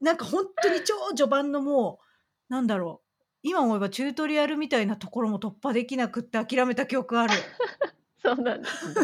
[0.00, 2.00] なんか本当に超序盤のも
[2.48, 3.11] う、なんだろう、
[3.42, 7.34] 今思えばチュートリアルみたいなところも突破できなくって諦めた記憶ある。
[8.22, 8.94] そうなんですね。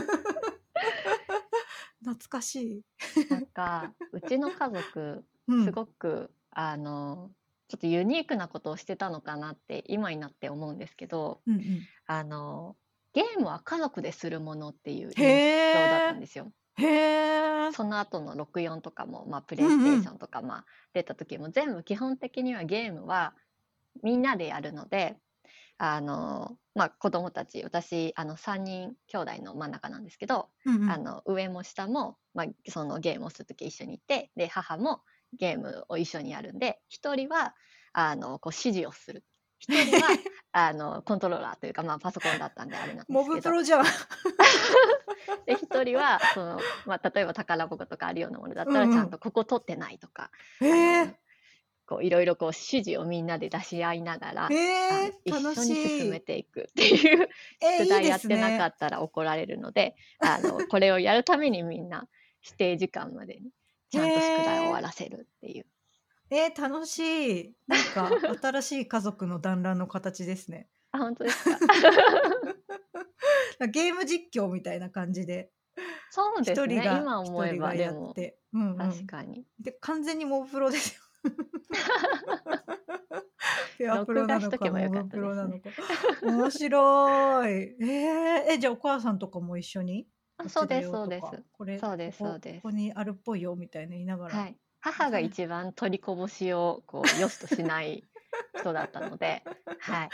[2.01, 2.83] 懐かしい。
[3.31, 5.65] なんか、うちの家族、うん。
[5.65, 7.31] すごく、あの、
[7.67, 11.81] ちょっとユニークなことをしてたのかなって今になって思うんですけど、うんうん。
[12.07, 12.77] あの、
[13.13, 16.21] ゲームは家族でするものっていう印へ象だったえん。
[16.21, 16.53] ですよ。
[16.77, 17.73] へえ。
[17.73, 23.35] その後の64とかも、まあ、プレイステーションとか、まあ、出た時も全部基本的にはゲームは
[24.03, 25.17] みんなでやるので、
[25.79, 35.03] あの、まあ、子供たち、私、あの、3人兄弟の真ん中なんですけど、うんうんあの、上も下も、まあ、そのゲームをする時一緒にいて、で、母も
[35.39, 37.55] ゲームを一緒にやるんで、一人は、
[37.93, 39.25] あの、こう指示をする。
[39.61, 40.09] 一人は、
[40.53, 43.19] あの、コントローラーというか、まあ、パソコンだったんであれなんですけど。
[43.21, 43.85] モブプロじゃん。
[45.47, 50.31] で一人はその、まあ、例えば宝箱とかあるようなものだったらちゃんとここ取ってないとか、
[50.61, 51.15] え。
[51.89, 55.13] こういろいろこう指示をみんなで出し合いながら、あのへえ。
[55.25, 56.11] 一楽し緒に進い。
[56.11, 57.29] めていくっていう
[57.63, 58.65] え、 宿題やってなかね。
[58.67, 62.07] ったら怒られるので、あのこれをやるためにみんな
[62.45, 63.51] 指定時間までに
[63.91, 65.67] ちゃんと宿題を終わらせるっていう。
[66.31, 67.55] えー、楽しい。
[67.67, 68.11] なんか
[68.43, 70.69] 新しい家族の団らんの形ですね。
[70.93, 71.45] あ本当です
[73.59, 73.67] か？
[73.67, 75.51] ゲーム実況みたいな感じで、
[76.11, 81.03] そうですね一人が今思えばでもやって、うんうん、確かにで完全にモブプロですよ。
[83.79, 85.21] フェアプロなのかモばよかったですね。
[85.21, 85.71] ブプロなのか。
[86.23, 87.53] 面白い。
[87.53, 90.07] えー、えじゃあお母さんとかも一緒に？
[90.37, 91.45] あそうですそうです。
[91.53, 92.63] これそうですそうです。
[92.63, 94.37] ここにあるっぽいよみたいな言いながら。
[94.37, 98.05] はい、母が一番取りこぼしをこう良しとしない
[98.59, 99.43] 人だったので、
[99.81, 100.09] はい、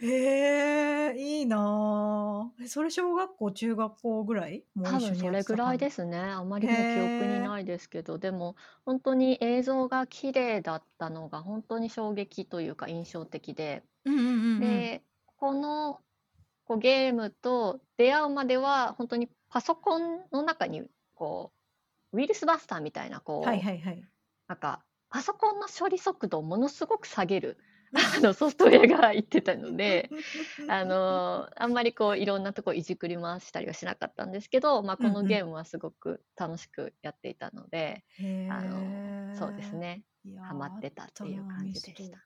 [0.04, 4.64] へえいいなそれ小学校中学校ぐらい？
[4.74, 6.18] もう多一緒に分それぐらいですね。
[6.18, 14.60] あまりもう記憶にないですけど、でも本当に映像が綺麗だったのが本当に衝撃というか印象的で、うんうんうんうん。
[14.60, 15.02] で、
[15.36, 16.00] この
[16.64, 21.52] こうゲームと出会うまでは本当にパソコンの中にこ
[22.12, 24.04] うウイルスバスターみたいなこう、はいはいはい。
[24.48, 27.58] なんかパソコンの処理速度をものすごく下げる
[27.92, 30.10] あのソフトウェアが入ってたので、
[30.68, 35.14] あのあんまりこういろんなとこいじくり回したりはしなかったんですけど、まあ、こうんうん。
[35.14, 38.78] のゲームはすごく楽しくやっていたので、へあの
[39.32, 40.04] えそうですね。
[40.42, 42.18] ハマってたっていう感じでした。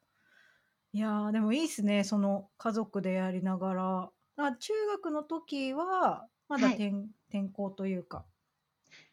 [0.92, 4.10] いやーでもいいっすねその家族でやりながら。
[4.36, 6.76] あ中学の時はまだはい。
[6.76, 8.26] 転,、転校というか。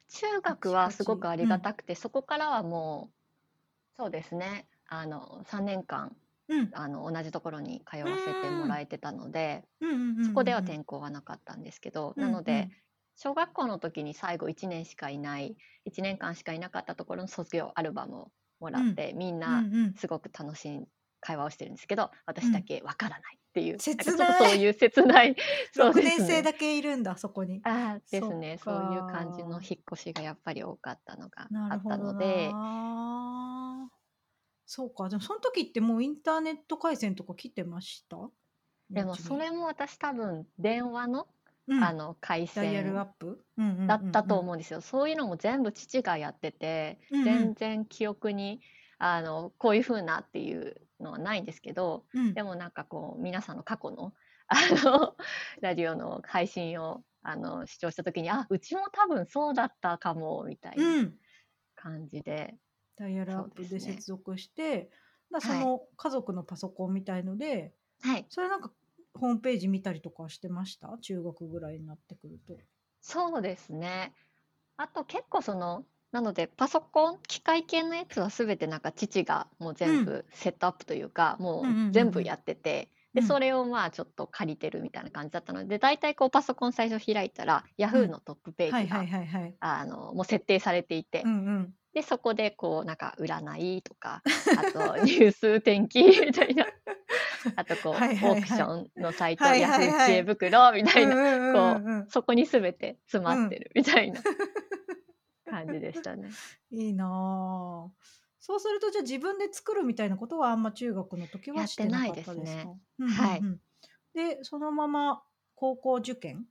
[0.09, 3.20] 中学はすごくありがたくて、そこからはもう
[3.97, 6.15] そうですねあの3年間
[6.49, 12.69] うんあの同じところに通わせてもらえてたので、うんうんうんうんそこでは転校はなかったんですけど、なので、
[13.15, 15.55] 小学校の時に最後1年しかいない
[15.89, 20.85] 1年間しかいなかったところの卒業アルバムをもらって、みんうんなうんうんすごく楽しい
[21.21, 25.35] 会話をしてるんですけど私だけわからないっっていう、んかちょっとそういう切ない、
[25.75, 26.17] そう6ですね。
[26.19, 27.59] 年生だけいるんだ、そこに。
[27.63, 28.57] ああ、ですね。
[28.63, 29.65] そういう感じのか。
[29.69, 33.20] 引っ越しがやっぱり多かったのがなあったるほどので、な。
[34.73, 38.17] そうか、でもその時ってもうインターネット回線とか来てました？
[38.17, 38.31] お
[38.89, 39.15] でも。
[39.15, 41.27] それも私多分電話の、
[41.67, 41.83] うん。
[41.83, 42.93] あの、回線
[43.85, 44.23] だった。
[44.23, 44.79] と思うんですよ。
[44.79, 47.25] そういうのも全部父がやってて、うんうん。
[47.25, 48.61] 全然記憶に、
[48.97, 52.33] あの、こういう風なっていうのはないんですけど、うん。
[52.33, 54.13] でもなんかこう皆さんの過去の、
[54.47, 54.55] あ
[54.85, 55.17] の、
[55.59, 61.03] ラジオの配信を、あの、視聴した時に、あ、うちも多分そうだったかもみたいうな。
[61.03, 61.19] ん。
[61.75, 62.55] 感じで。
[63.01, 63.79] ダイヤルアップで。
[63.79, 64.91] 接続して、
[65.31, 65.65] だ、そはい。
[65.65, 68.25] の家族のパソコンみたいので、はい。
[68.29, 68.71] それなんか
[69.15, 70.95] ホームページ見たりとかしてました？
[71.01, 72.59] 中学ぐらいになってくると。
[73.01, 74.13] そうですね。
[74.77, 79.77] あと結構その、なのでパソコン、機械系のやつは全てなんか父がもううん。
[79.77, 83.41] 全部セットアップというか、うんもう全部やってて、で、そうん。
[83.41, 88.11] れをまあちょっと借りてるみたいな感じだったので、だいたいこうパソコン最初開いたら、う Yahoo ん。
[88.11, 89.03] のトップページが、
[90.13, 91.73] もう設定されていうて、んうん。
[91.93, 94.23] で、そこでこうなんか占いとか、
[94.55, 96.65] あと ニュース、天気みたいな、
[97.55, 98.37] あとこうはいオはいはい。
[98.37, 100.23] ークションのサイト、はいはい Yahoo は知恵い。
[100.23, 101.17] 袋みたいな、
[101.51, 103.31] こうんうそこに全て詰うん。
[103.31, 104.25] まってるみたいな
[105.45, 106.37] 感じでしたね。
[106.71, 107.91] いいなあ。
[108.39, 112.69] そうするとじゃあ自分で作るみたいなことはあんま中学の時やっはしててなないでかったですか？
[112.69, 112.81] すね。
[112.99, 113.47] うんうんはい。
[113.47, 113.61] うん。
[114.13, 115.23] で、そのまま
[115.55, 116.47] 高校受験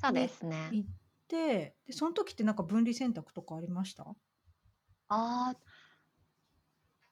[0.00, 0.76] そうでにすね。
[0.78, 0.90] 行っ
[1.32, 4.04] て、で、その時ってなんか分離選択とかありました？
[5.08, 5.56] ああ。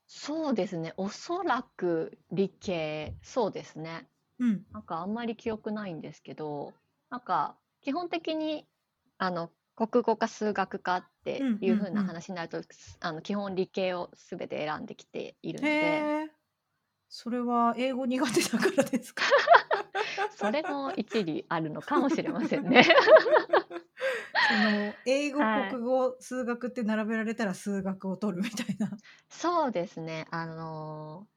[0.09, 0.93] そうですね。
[0.97, 4.09] おそらく理系、そうですね。
[4.39, 4.65] うん。
[4.73, 6.75] なんかあんまり記憶ないんですけど、
[7.11, 8.69] なんか基本的に
[9.19, 12.15] あの国語か数学かってうんいう風なうんうん。
[12.15, 12.63] 話になると、
[13.01, 16.13] あの基本理系を全て選んできているので。
[16.13, 16.31] へえ。
[17.09, 19.25] それは英語苦手だからですか？
[20.31, 22.83] それも一理あるのかもしれませんね。
[24.51, 25.79] その英語、はい。
[25.79, 28.91] 国語、数学って並べられたら数学を取るみたいな。
[29.29, 30.27] そうですね。
[30.31, 31.29] あの、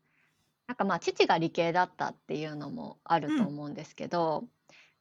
[0.68, 3.48] なんかまあ父が理系だったっていうのもあるとうん。
[3.48, 4.50] 思うんですけど、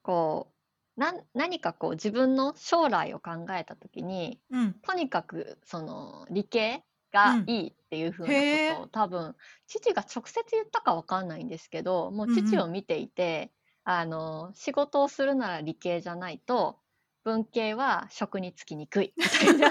[0.03, 0.53] こ
[0.97, 4.83] う、なん何かこう自分の将来を考えた時に、うん。
[4.83, 6.85] とにかくその理系
[7.23, 7.47] うがん。
[7.47, 8.33] いいっていう風へえ。
[8.33, 9.35] なことを多分
[9.67, 12.43] 父が直接言ったかわかんないんですけど、もううんうん。
[12.43, 13.53] 父を見ていて、
[13.85, 16.81] あの、仕事をするなら理系じゃないと、
[17.23, 19.69] 文系は職に就きにくい みたいな。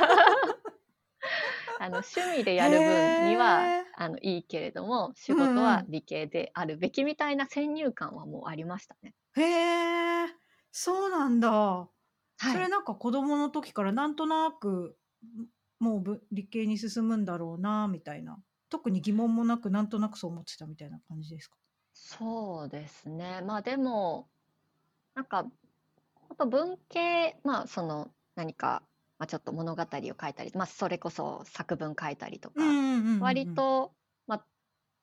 [1.78, 3.92] あの趣味でへやる分にはえ。
[3.94, 5.82] あのいいけれども、仕うん事うん。
[5.82, 9.14] は理系であるべきみたいな先入観はもうありましたね。
[9.34, 9.42] へ
[10.24, 10.26] え、
[10.72, 11.90] そうなんだ。
[12.36, 12.68] そはい。
[12.68, 15.48] れなんか子供の時からなんとなく、ん、
[15.84, 21.58] もうぶ理系に進むんだろうなみたいな、特に疑問もなくなんとなくそう思ってたみたいな感じですか？
[21.94, 23.42] そうですね。
[23.42, 24.30] まあでも、
[25.14, 25.50] なんか、
[26.32, 29.86] ほんと文系、まあその何か、ま、ちょっと物語を
[30.18, 32.78] 書いたり、ま、それこそ作文書いたりとか。
[33.18, 33.94] 割と、
[34.26, 34.46] ま、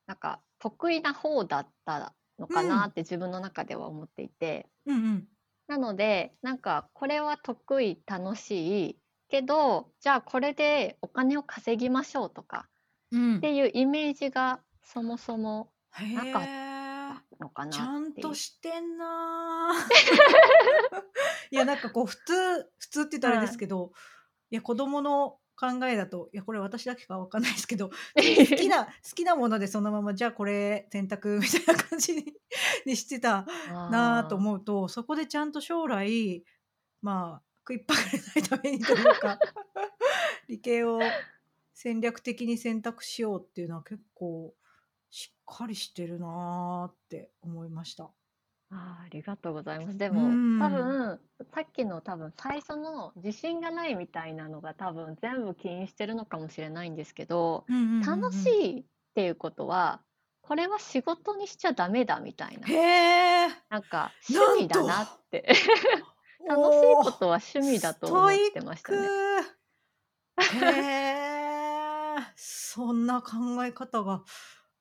[0.06, 2.64] なんか得意な方だったのかう。
[2.64, 4.70] なんって自分の中では思っていて。
[4.86, 5.30] うんうん。
[5.68, 12.68] なので、なんかこれは得意、楽しいけど、じゃあこれでお金を稼ぎましょうとか
[13.12, 13.36] うん。
[13.38, 16.50] っていうイメージがそもそもへなかっえ。
[16.66, 16.69] た
[17.40, 18.26] のかちゃなっていう。
[18.26, 19.72] んとしてんな。
[21.50, 23.46] いやなんかこう普通普通って言ったらあれはい。
[23.46, 23.92] ですけど、
[24.50, 28.22] いや子供の考えだと、いやこれ私だけかわかんないですけど、 好
[28.56, 32.40] きな好きなものでそのままじゃあこれ選択みたいな感じに
[32.86, 33.46] にしてた
[33.90, 34.36] なと。
[34.36, 36.44] 思うと、そこでちゃんと将来、
[37.02, 39.38] まあ、食いっぱぐれないためにというか、
[40.48, 41.00] 理系を
[41.74, 44.54] 戦略的に選択しようっていうのは結構
[45.10, 48.14] しっかりしてるなって思いました。
[48.72, 49.98] ああ、ありがとうございます。
[49.98, 50.96] でうも、多ん。
[50.98, 51.20] 分、
[51.52, 57.66] さっきの多分最初の自信がないみたいなのが多分全部起因してるのかもしれないんですけど、
[58.04, 58.60] 楽しうん。
[58.78, 60.04] いっていうことは、
[60.40, 62.68] これは仕事にしちゃダメだみたいな。
[62.68, 62.72] へ
[63.48, 63.48] え。
[63.70, 64.16] なんか。
[64.28, 65.52] 趣味だなって。
[66.46, 66.98] 楽しい。
[66.98, 69.12] ことは趣味だスと思ってましたね。
[69.46, 69.60] ク。
[70.48, 72.16] へえ。
[72.36, 74.24] そんな考え方が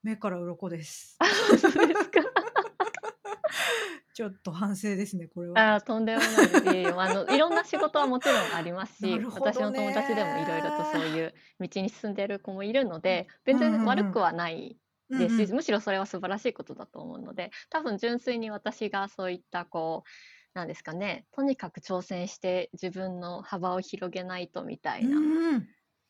[0.03, 1.17] 目から鱗です。
[1.19, 2.19] あ、本当ですか？
[4.13, 5.57] ちょっと反省ですね、これは。
[5.61, 6.51] ああ、とんでもない
[6.99, 11.09] あの、いろんな仕事はもちろんありますし、なるほ私どの友達でもいろいろとそうね。
[11.09, 13.79] いう道に進んでる子もいるので、う全んうんうん。
[13.79, 14.77] 然悪くはない
[15.09, 15.53] うんですし、うん。
[15.53, 20.09] むしろそれは素晴らしいことだと思うので、多分純粋に私がそういったこう、
[20.53, 25.23] なんですかね、とにかく挑戦して自分の幅を広げないとみたういな。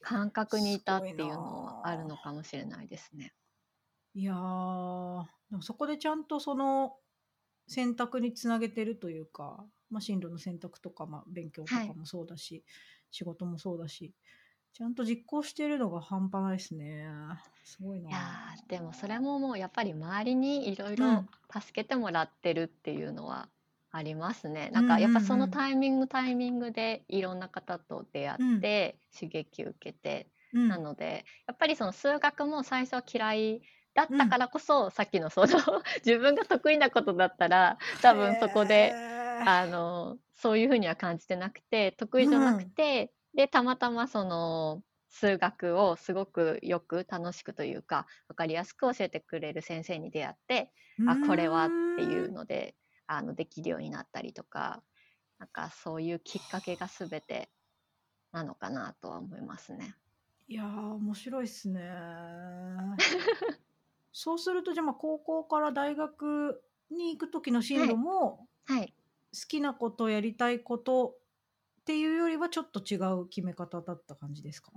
[0.02, 2.06] 感覚にいたっていうのはあるな。
[2.06, 3.34] のかもしれないですね。
[4.14, 6.98] いやー、でもそこでちゃんとその
[7.68, 11.94] 選択につなげてるというか、まあ、進路の選択とか、まあ、勉強とはい。
[11.94, 12.66] かもそうだし、
[13.12, 14.16] 仕事もそうだし、
[14.74, 17.08] ちゃんと実行してるのが半端ないですね。
[17.64, 18.10] すごいな。
[18.10, 21.30] いやー、でもそれももうやっぱり周りにいろいうろん。
[21.52, 23.50] 助けてもらってるっていうのは
[23.92, 24.70] ありますね。
[24.74, 25.28] うんなんかやっぱうんうん。
[25.28, 28.60] そのタイミングタイミングでいろんな方と出会っうん。
[28.60, 30.60] て刺激受けて、う。
[30.68, 33.62] なんので、やっぱりその数学も最初は嫌い
[34.00, 34.38] だったうん。
[34.38, 35.48] からこそ、さっきのその
[36.06, 39.00] 自分が得意なことだったら、多分そこで。
[39.42, 42.74] あの、そういうふうには感じてなくて、得意じゃなくうん。
[42.76, 52.28] て、で、たまたまその数学をすごくよく楽しくというか、わかりやすく教えてくれる先生に出会って、うあ、これはっていー。
[52.28, 52.76] うんので、
[53.08, 54.84] あの、できるようになったりとか、
[55.40, 57.52] なんかそういうきっかけが全て
[58.32, 59.96] なのかなとは思いますね。
[60.48, 61.80] いやー、面白いっすね。
[64.12, 67.96] そうすると、じゃ、ま、高校から大学に行く時の進路はい。
[67.96, 68.96] も、はい。
[69.34, 71.20] 好きなこと、やりたいこと
[71.82, 74.74] っていうよりは、ちょっと違う決め方だった感じですか？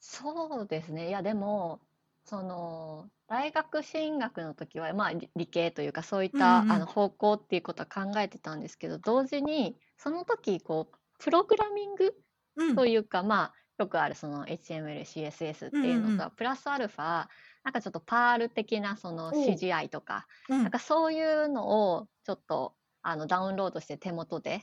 [0.00, 1.08] そうですね。
[1.08, 1.80] いや、でも、
[2.24, 6.70] その、大学進学の時は、まあ、理理系というか、そういっうんた。
[6.72, 12.14] あの、方向っていうことは考えてたんですけど、同時に、その時、こう、プログラミング
[12.56, 12.80] うん。
[12.80, 16.34] というか、まあ、よくあるその HTML、CSS っうんていうのとは、うんうん。
[16.36, 17.28] プラスアルファ、
[17.64, 19.32] なんかちょっとパール的なその。
[19.32, 20.62] CGI とか、うん。
[20.62, 24.62] なんかそういうのをちょっと、あの、ダウンロードして手元で。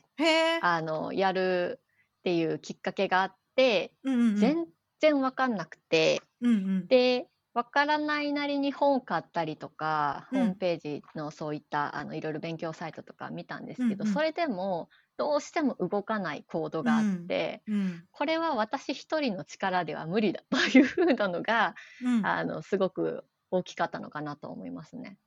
[0.62, 1.82] あの、やる
[2.20, 4.36] っていうきっかけがあって、うんうんうん。
[4.38, 4.68] 全
[5.00, 6.88] 然わかんなくて、うんうん。
[6.88, 10.42] で、わからないなりに本を買ったりとか、うん。
[10.42, 14.22] ホームページのそういった、あの、いろいろ勉強サイトとか見たんですけど、うんうん。
[14.22, 17.28] それでもどうしても動かないコードうがあっん。
[17.28, 18.08] て、うん。
[18.12, 22.32] これは私一人の力では無理だという風なのが、うん。
[22.38, 25.18] あの、すごく大きかったのかなと思いますね。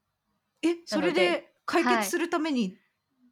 [0.63, 2.07] え、それでで解はい。
[2.07, 2.79] 決するためにっ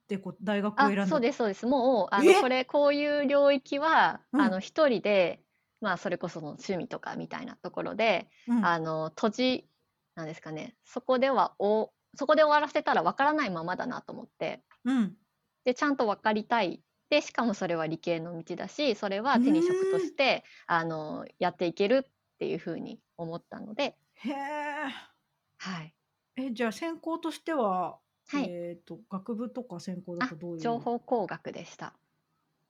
[0.08, 1.66] てこ大学をあ、選んだそうですそうです。
[1.66, 2.48] もう、あの、こえ！
[2.48, 4.42] れ、こういう領域は、うん。
[4.42, 5.44] あの、一人で、
[5.82, 8.72] まあ、それこその趣味とかみたいなところで、うん。
[8.72, 9.70] あの、閉じ
[10.16, 14.64] なんですかね、そこではおそこで終わらせたらわからないままだなと思って。
[14.84, 15.16] うん。
[15.64, 16.82] で、ちゃんと分かりたい。
[17.10, 19.98] で、しかもそれは理系の道だし、それうは手に職と。
[19.98, 25.12] して、あの、やっていけるっていう風に思ったのでへえ。
[25.58, 25.96] はい。
[26.36, 28.54] え、じゃあ専攻としては、はい。
[28.54, 30.70] えっと、学部とか専攻だあ、とどういう？
[30.70, 31.98] 情報工学でした。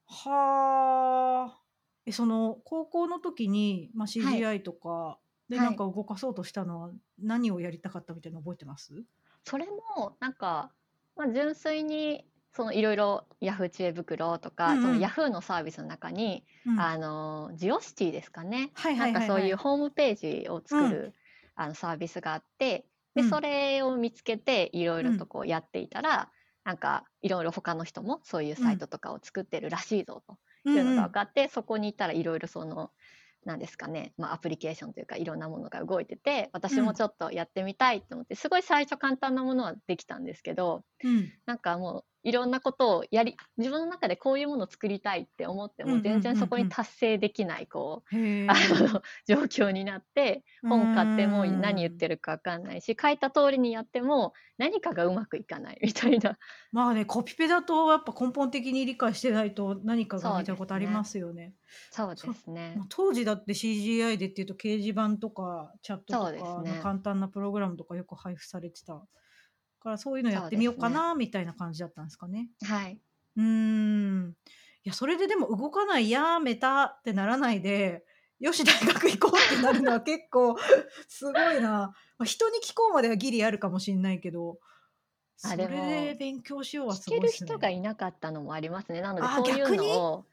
[0.06, 1.61] はあ。
[2.06, 4.46] え、その高校の時に、ま、はい。
[4.46, 5.70] CGI とかではい。
[5.70, 9.04] なんか動かそうとしたのは、何をやりたかったみたいなの覚えてます？
[9.44, 10.72] それもなんか、
[11.16, 15.02] ま、純粋にそのいろいろヤフー知恵袋とうか、そのんうん。
[15.02, 16.86] ヤフーのサービスの中に、うん。
[16.86, 18.72] あの、ジオシティですかね。
[18.74, 19.48] はいはなんかそういはいはい。
[19.48, 20.86] いうホームページをうん。
[20.86, 21.14] 作る、
[21.54, 23.42] あの、サービスがあって、で、そうん。
[23.42, 25.26] れを見つけていろいうろとん。
[25.26, 26.30] こうやっていたら、
[26.64, 28.64] なんかいろいろ他の人もそういううん。
[28.64, 31.02] サイトとかを作ってるらしいぞとうんいうのうん。
[31.02, 32.92] が分かって、そこに行ったらいろいろその、
[33.44, 36.78] なんですかね、ま、アプリケーションというか、いろんなものが動いてて、うん。
[36.78, 41.32] 私もちょっとやってみたいと思って、すごい最初簡単なものはできたんですけど、うん。
[41.46, 46.64] なんかもういろんなことをやり自分の中でこういうものを作りたいって思っても、うんうん全然そこうんうん。
[46.64, 48.92] に達成できない、こう、へ あえ。
[48.94, 51.94] の、状況になって、う本買っても何言っ。
[51.94, 56.38] てるか分かんないし、書いた通りにやっても、何かがうまくいかないみたいな。
[56.72, 60.86] まあね、コピペだとやっぱ根本的に理解してないと何かがそうみたことあり。
[60.86, 61.54] ますよね。
[61.90, 62.82] そうそですね。
[62.82, 66.64] ま、当時だって CGI でっていうと掲示板とかチャットとか。
[66.78, 69.06] 簡単なプログラムとかよく配布されてた
[69.82, 70.90] から、そういうのやってみようか。
[70.90, 72.50] なみたいな感じだったんすかね。
[72.60, 73.02] はい。
[73.36, 74.36] うーん。
[74.84, 78.04] いや、それででも動かない、やめたってならないで、
[78.40, 80.56] よし大学行こうってなるのは結構
[81.08, 81.94] すごいな。
[82.18, 84.58] ま、人に聞こうまではギリあるかもしんないけど、
[85.42, 87.52] あ、そでれでも、勉強しようは聞けるすごいっすね。
[87.52, 89.00] 人がいなかったのもありますね。
[89.02, 89.70] なのでああ、そういう？
[89.72, 90.26] のを、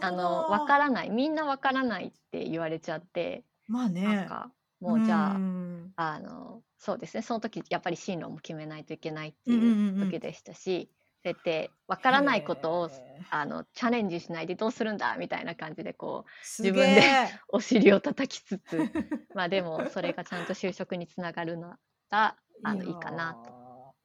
[0.00, 0.78] あの、わかど。
[0.78, 4.24] らない、みんなわからないって言われちゃって、まあなんね。
[4.24, 5.94] か、もうじゃん。
[5.96, 10.18] あ、あの、そうですね、その時やっぱり進路も決めないといけないってうんうんいううんうん。
[10.18, 10.90] 時でしたし、
[11.22, 13.24] そうやってわかへらないことを、え。
[13.30, 16.30] あの、チャレンジしないでどうするんだみたいな感じでこう、
[16.62, 17.44] 自分でえ。
[17.48, 18.90] お尻を叩きつつ、
[19.32, 21.80] ま、でもそれがちゃんと就職に繋がるな
[22.10, 23.54] ら、あの、いや、いいかなと。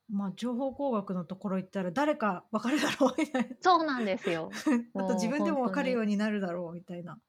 [0.10, 3.58] ま、情報工学のところ行ったら誰か分かるだろうみたいな。
[3.62, 4.58] そうなんですよ。
[4.94, 5.72] あと自分でも分。
[5.72, 7.20] かるようになるだろうみたいな。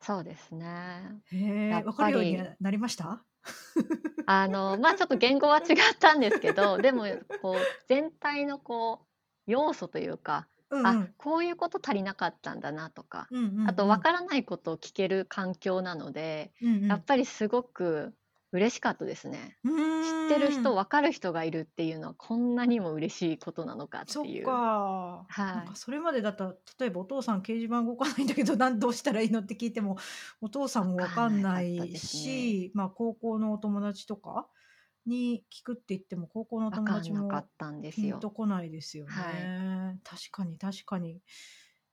[0.00, 1.22] そうですね。
[1.26, 3.26] へえ、分かるようになりました？
[4.26, 7.04] あの、ま、ちょっと言語は違ったんですけど、 でも
[7.42, 9.06] こう全体のこう、
[9.46, 10.48] 要素というか、
[10.82, 11.14] あ、うんうん。
[11.18, 13.88] こういうこと足りなかったんだなとか、うんうんあとうん。
[13.88, 16.86] わからないことを聞ける環境なので、うんうん。
[16.88, 18.14] やっぱりすごく
[18.54, 19.58] 嬉しかったですね。
[19.64, 19.68] う
[20.00, 20.74] 知ーってる人、ん。
[20.74, 24.46] 分かる人がいるっていうのは、こんなにも嬉しいことなのかっそっていう。
[24.46, 25.26] か。
[25.52, 25.66] なんはい。
[25.66, 29.96] かそれまでだったら、例えばお父さん掲示板動かないんだけど、 なんどうしたらいいのって聞いても、
[30.40, 32.56] お父さんもわかん分かんないったですね。
[32.58, 34.48] し、まあ、高校のお友達とか
[35.06, 38.02] に聞くって言っても、高校のお分友かんなか達もったんですよ。
[38.02, 39.32] ピンとこないですよはい。
[39.32, 40.00] ね。
[40.04, 41.22] 確かに確かに。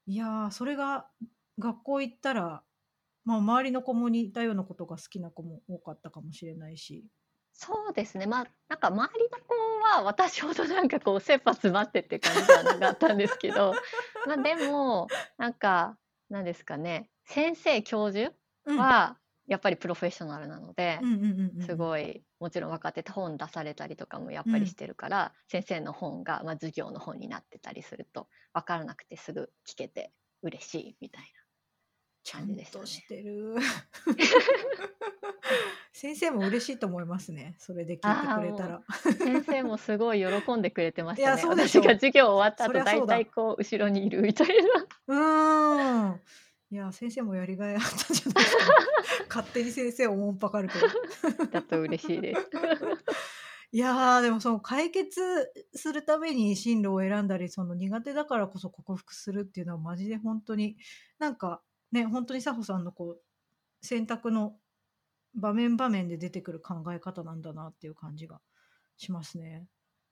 [0.08, 1.12] いやー、それが
[1.60, 2.64] 学校行ったら、
[3.26, 7.08] まあ、周りの子も似たようなことが好きな子も多かったかもしれないし。
[7.54, 8.26] そうですね。
[8.28, 13.80] まあ、なんか周りの子は、私ほどなんかこう、切羽詰まってって感じではなかったんですけど、
[14.24, 16.00] ま、でも、なんか、
[16.30, 18.34] なんですかね、先生、教授
[18.66, 18.88] うん。
[18.88, 21.68] はやっぱりプロフェッショナルなので、うんうんうんうんうん。
[21.68, 24.52] すごい、もちろん分かってて本出されたりとかもやっうん。
[24.52, 31.41] ぱりしてるから、先生の本が、ま、授業の本になってたりすると、分からなくてすぐ聞けて嬉しいみたいな
[32.30, 33.06] 感じでしたとしね。
[33.08, 33.56] てる。
[35.94, 38.78] 先生も嬉しいと思いますね、それで聞いてくれたら。
[38.78, 41.44] う、先生もすごい喜んでくれてましたね。
[41.46, 43.20] 私が授業終わった後、だいたゃそうだ。
[43.20, 44.88] いこう後ろにいるみたいな。
[45.08, 46.22] うーん。
[46.72, 48.76] いや、先生もやりがいあったんじゃないですかね。
[49.28, 51.46] 勝手に先生をおもんぱかるけど。
[51.48, 52.48] だと嬉しいです。
[53.74, 55.22] いやー、でもその解決
[55.74, 60.78] するために進路を選んだり、その苦手だからこそ克服するっていうのはマジでほんとに、
[61.20, 61.62] なんか、
[61.92, 63.22] ね、ほんとにサホさんのこう、
[63.82, 64.56] 選択の
[65.36, 68.40] 場面場面で出てくる考え方なんだなっていう感じが
[68.98, 69.66] しますね。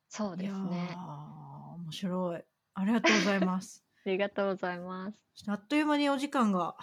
[0.10, 0.96] そうですね。
[0.96, 2.44] ー、面白い。
[2.74, 3.84] ありがとうございます。
[4.06, 5.18] ありがとうございます。
[5.48, 6.76] あっという間にお時間が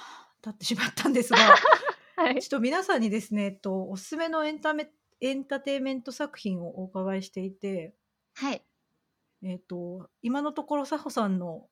[0.43, 1.39] 経ってしまったんですが、
[2.17, 2.41] はい。
[2.41, 7.95] ちょっと皆さんにですね、えっと、おすすめのエンタメエンタテイメント作品をお伺いしていて
[8.35, 8.63] はい。
[9.43, 11.69] えっと、今のところサホさんの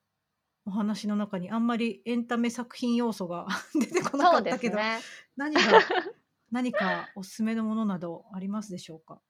[0.65, 3.47] お話の中にあんまりエンタメ作品要素が
[3.79, 4.99] 出てこなかったけど、ね。
[5.37, 5.61] 何が
[6.51, 9.21] 何かおすすめのものなどありますでしょうか？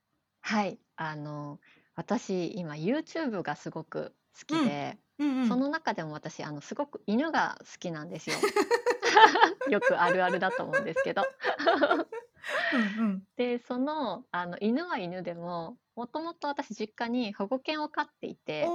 [0.41, 0.79] はい。
[0.95, 1.59] あの、
[1.95, 4.59] 私、今 YouTube がすごく好うん。
[4.59, 5.47] きで、うんうん。
[5.47, 8.35] その中でも私、あの、すごく犬が好きなんですよ。
[9.69, 11.23] よくあるあるだと思うんですけど。
[12.71, 12.83] うんう
[13.13, 13.27] ん。
[13.37, 18.65] で、その、あの、犬は犬でも、もともと私実家に保護犬を飼っていて。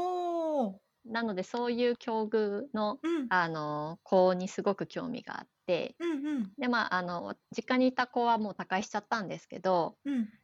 [1.05, 3.31] なのでそういう境遇の、うん。
[3.31, 6.57] あの、子にすごく興味があって、うんうん。
[6.59, 10.41] で、まあ、あの、実家にいた子はもう他界しちゃったんですけど、うん。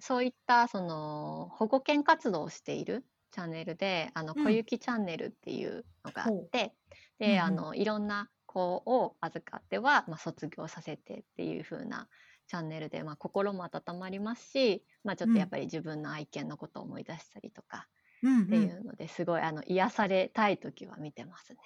[0.00, 4.46] そういったその保護犬活動をしているチャンネルで、あの、うん。
[4.46, 6.34] こゆきチャンネルっていうのがあっ。
[6.52, 6.76] て、
[7.24, 7.50] うんうで、あん。
[7.50, 12.08] の、いろんな子を預かっては、ま、卒業させてっていう風な
[12.46, 15.36] チャンネルで、ま、心も温まりますし、ま、ちょっうん。
[15.36, 17.88] とやっぱり自分の愛犬のことを思い出したりとか
[18.30, 21.58] うんっていうので、すごいあの、癒されたい時は見てますね。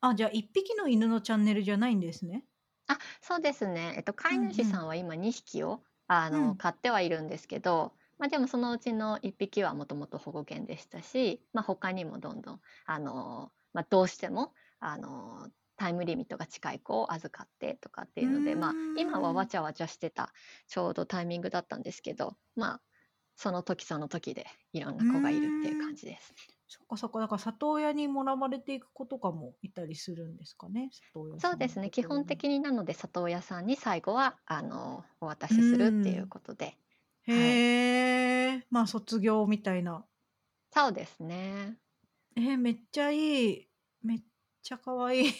[0.00, 2.44] あ、じゃあ1匹の犬のチャンネルじゃないんですね。
[2.88, 3.94] あ、そうですね。
[3.96, 4.38] えっと、飼い。
[4.38, 6.56] 主さんは今2匹を、あの、うん。
[6.56, 19.44] 飼ってはいるんですけど、ま、でもそのうちの1匹はもともと保護犬でしたし、ま、他にもどんどん、あの、ま、どうしても、あの、タイムリミットが近い子を預かってとかってういうので、ま、今はーん。
[19.44, 20.32] わちゃわちゃしてた
[20.68, 22.80] ちょうどタイミングだったんですけど、ま、
[23.36, 25.76] その時その時でいろんうな子がいるっていう。
[25.76, 26.38] 感じですね。
[26.68, 30.94] そっかそっか、だから里親にもらわれていく子とかもいたりするんですかね？
[31.38, 32.24] そうですね、基本。
[32.24, 36.26] 的になので里親さんに最後は、あの、お渡うしするっていう。
[36.26, 36.78] ことで、
[37.28, 37.62] はい。
[37.62, 40.06] へえ、ま、卒業みたいな。
[40.74, 41.78] そうですね。
[42.36, 43.68] え、めっちゃいい。
[44.02, 44.22] めっ
[44.62, 45.32] ちゃ可愛い。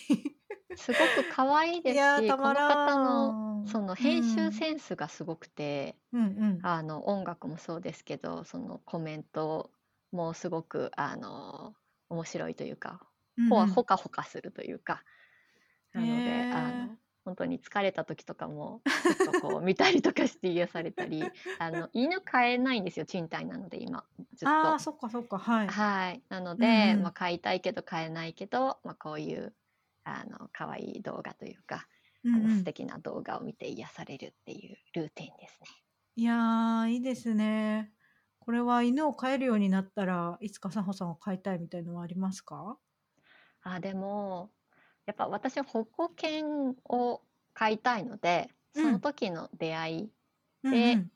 [0.75, 3.39] すごく可愛いですし、たまこの方の。
[3.65, 4.53] そのう編集ん。
[4.53, 6.63] センスがすごくて、うんうん。
[6.63, 9.73] あの、音楽もそうですけど、そのコメント
[10.13, 11.77] もすごく、あの、
[12.09, 13.67] 面白いというか、うんうん。
[13.67, 15.05] ほかほかするというか、
[15.95, 16.89] へなので、あえ。
[16.89, 24.81] の、ほんとに疲れた時とかも、ちょっとこう見たりとかして癒されたり、 あの、犬飼えないんですよ、賃貸なので今、ずっああ、と。
[24.81, 25.77] そっかそっか、はい。
[25.77, 26.23] はい。
[26.29, 27.13] なのうんで、ま、うん。
[27.13, 29.55] 飼いたいけど飼えないけど、ま、こういう、
[30.05, 31.89] あの、可愛い動画というか、
[32.25, 32.47] うんうん。
[32.51, 35.69] 素敵な動画を見て癒されるっていうルーティンですね。
[36.17, 37.93] いや、いいですね。
[38.39, 42.79] これは犬を飼えるようになったら、いつかサホさんを飼いたいみたいのはありますか？
[43.63, 44.53] あ、でも、
[45.07, 47.23] やっぱ私は保護犬を
[47.55, 49.01] 飼いたいので、そのうん。
[49.01, 50.13] 時の出会い
[50.65, 51.13] うんうで、ん。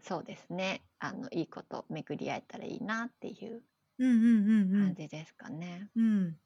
[0.00, 3.64] そうですね、あの、いいこと巡り合えたらいいなっていう
[3.98, 4.94] うんうんうんうん。
[4.94, 5.90] 感じですかね。
[5.96, 6.38] うん。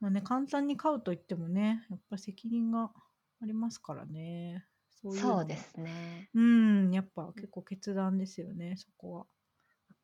[0.00, 2.92] ま、ね、簡単に飼うと言ってもね、やっぱ責任が
[3.40, 4.66] ありますからね。
[4.90, 6.30] そういうそうですね。
[6.34, 7.44] うーん、やっぱうん。
[7.44, 9.26] 結構決断ですよね、そこは。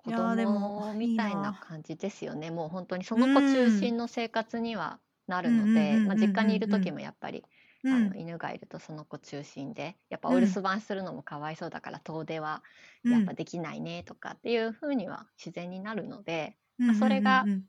[0.04, 1.60] い子や、でも、供いいみたいなな。
[1.60, 2.50] 感じですよね。
[2.50, 3.70] もうほんとにそうの子中。
[3.70, 6.88] 心の生活にはなるので、ま、うんうん実家にいるうんうん。
[6.88, 7.44] 時もやっぱり
[7.84, 8.16] うあのん。
[8.16, 10.34] 犬がいるとその子中心でやっぱうん。
[10.34, 12.64] お留守番するのもかわいそうだから遠出は
[13.04, 13.12] うん。
[13.12, 16.56] やっぱできないねとかっていう風には自然になるので、
[16.86, 17.66] まあ、うんうんうんそれがうん。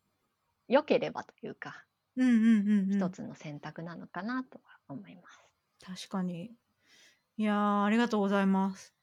[0.68, 1.86] 良ければというか
[2.16, 3.14] うんうんうんう一ん。
[3.14, 5.43] つの選択なのかなとは思います。
[5.86, 6.56] 確かに。
[7.38, 8.96] いやー、ありがとうございます。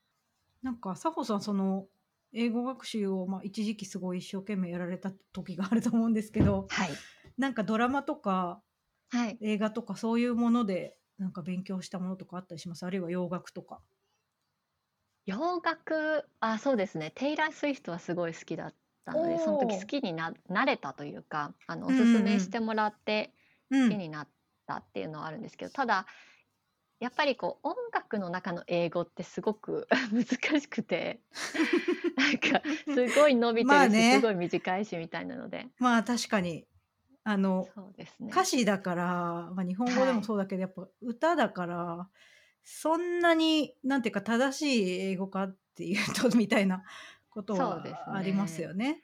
[0.62, 1.88] なんか、サホさん、その、
[2.32, 7.04] 英語学習を、まあ、一時期すごい一生懸命やられた時があると思うんですけど、はい。
[7.38, 8.62] なんかドラマとか
[9.10, 9.40] はい。
[9.40, 12.84] 映画とかそういうもので、なんか勉強したものとかあったりします？
[12.86, 13.82] あるいは洋楽とか。
[15.26, 17.10] 洋楽、あ、そうですね。
[17.14, 18.74] テイラー・スウィフトはすごい好きだっ
[19.04, 19.86] たので、その時好。
[19.86, 22.20] きにななれたというか、あの、おうんすす。
[22.20, 23.34] めしてもらって
[23.70, 23.90] うん。
[23.90, 24.28] 好きになっ
[24.66, 26.06] たっていうのはあるんですけど、ただ、
[27.00, 31.22] やっぱりこう音楽の中の英語ってすごく 難しくて、
[32.16, 34.32] なんかすごい伸びてまあるし、すごね。
[34.32, 35.70] い短いしみたいなので。
[35.78, 36.66] まあ、確かに。
[37.24, 38.32] あの、そうですね。
[38.32, 40.22] 歌詞だから、ま、日本語ではい。
[40.22, 42.10] もそうだけど、やっぱ歌だから、
[42.64, 46.84] そんなに、なんていうか、正しい英語かっていうとみたいな
[47.30, 48.62] ことそうですはありますね。
[48.62, 49.02] よね。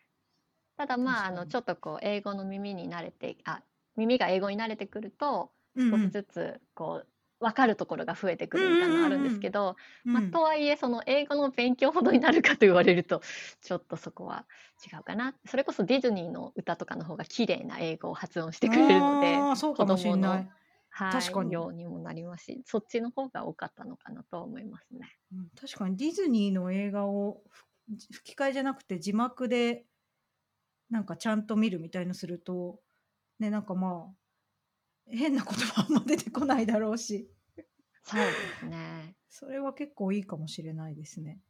[0.76, 1.46] ただ、まあ、あの。
[1.46, 3.64] ちょっとこう英語の耳に慣れてあ、
[3.96, 6.12] 耳が英語に慣れてくると、少しうんうん。
[6.12, 7.08] ずつこう
[7.40, 10.12] 分かるところが増えてくうんるみたいなのあるんうんうんですけど、うん。
[10.12, 10.22] うま、ん。
[10.22, 13.20] とはいえ、その英語の勉強ほどになるかと言われると、
[13.60, 14.46] ちょっとそこは
[14.92, 15.36] 違うかな。
[15.46, 20.48] それこそディズニーの歌とかの方が綺麗な英語を発音してくれるので、ああ、そうか子供の。
[20.90, 21.52] はい、確かに。
[21.52, 25.18] ようにもなりますし、そっちの方が多かったのかなとは思いますね。
[25.32, 27.42] うん、確かにディズニーの映画を、
[28.10, 29.86] 吹き替えじゃなくて字幕で
[30.90, 32.80] なんかちゃんと見るみたいのすると、
[33.38, 34.16] ね、なんか、まあ、
[35.10, 37.30] 変な言葉あんま出てこないだろうし。
[38.02, 39.16] そうですね。
[39.28, 41.40] それは結構いいかもしれないですね。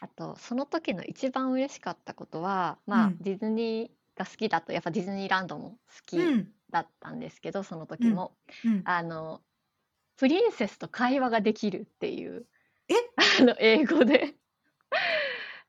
[0.00, 3.20] あと、その時の一番嬉しかったことは、まあ、うん。
[3.20, 6.52] ディズニーが好きだと、やっぱディズニーランドも好きうん。
[6.70, 8.08] だったんですけど、そのうん。
[8.08, 8.38] 時も。
[8.64, 8.84] うん。
[8.84, 9.42] あの、
[10.16, 12.48] プリンセスと会話ができるっていう
[12.88, 12.94] え？
[13.40, 14.36] あの、英語で。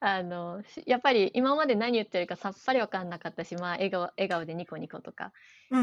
[0.03, 5.31] あの、しやっぱり今まで何言ってるかさっぱり分かんなかったし、まあ、笑顔笑顔でニコニコとか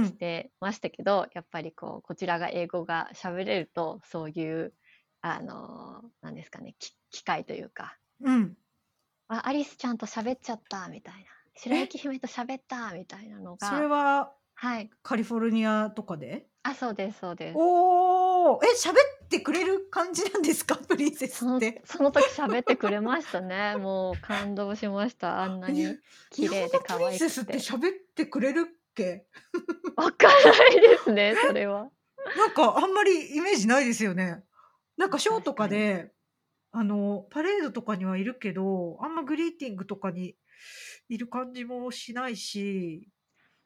[0.01, 0.19] しうん。
[0.19, 4.75] てましたけど、やっぱりこう、こちらが英語が喋れると、そういう
[5.21, 8.59] あの、なんですかね、き機会というか、うん。
[9.29, 11.77] あ、アリスちゃんと喋っちゃったみたいな、白え？
[11.77, 14.93] 雪姫と喋ったみたいなのそれがははい。
[15.03, 16.49] カリフォルニアとかで？
[16.65, 17.61] あ、そうですそうです。
[17.61, 20.77] おお、え、喋ってくれる感じなんですか？
[20.89, 21.83] プリンセスって。
[21.85, 23.77] その時喋ってくれましたね。
[23.81, 25.43] もう感動しました。
[25.43, 25.97] あんなにに
[26.31, 27.73] 綺麗で可プリンセスって愛くて。
[27.73, 28.65] 喋ってくれるっ
[28.95, 29.27] け？
[29.97, 31.91] 分かんないですね、それは。
[32.37, 34.43] なんかあんまりイメージないですよね。
[34.97, 36.13] なんかあ、ショーと確かで、
[36.73, 40.37] あの、パレードとかにはいるけど、あんまグリーティングとかに
[41.09, 43.09] いる感じもしないし。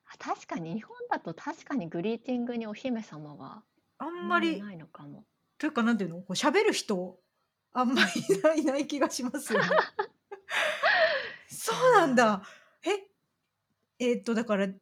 [0.06, 3.64] あ、確かに日本だと確かにグリーティングにお姫様は
[3.98, 5.24] ああんまりないのかも。
[5.62, 7.20] というかなんていうの、こう喋る人、
[7.72, 9.66] あんまりいないいない気がしますよね。
[11.48, 12.16] そいうなんや。
[12.16, 12.42] だ。
[12.84, 14.04] え？
[14.04, 14.76] えっとだから、デ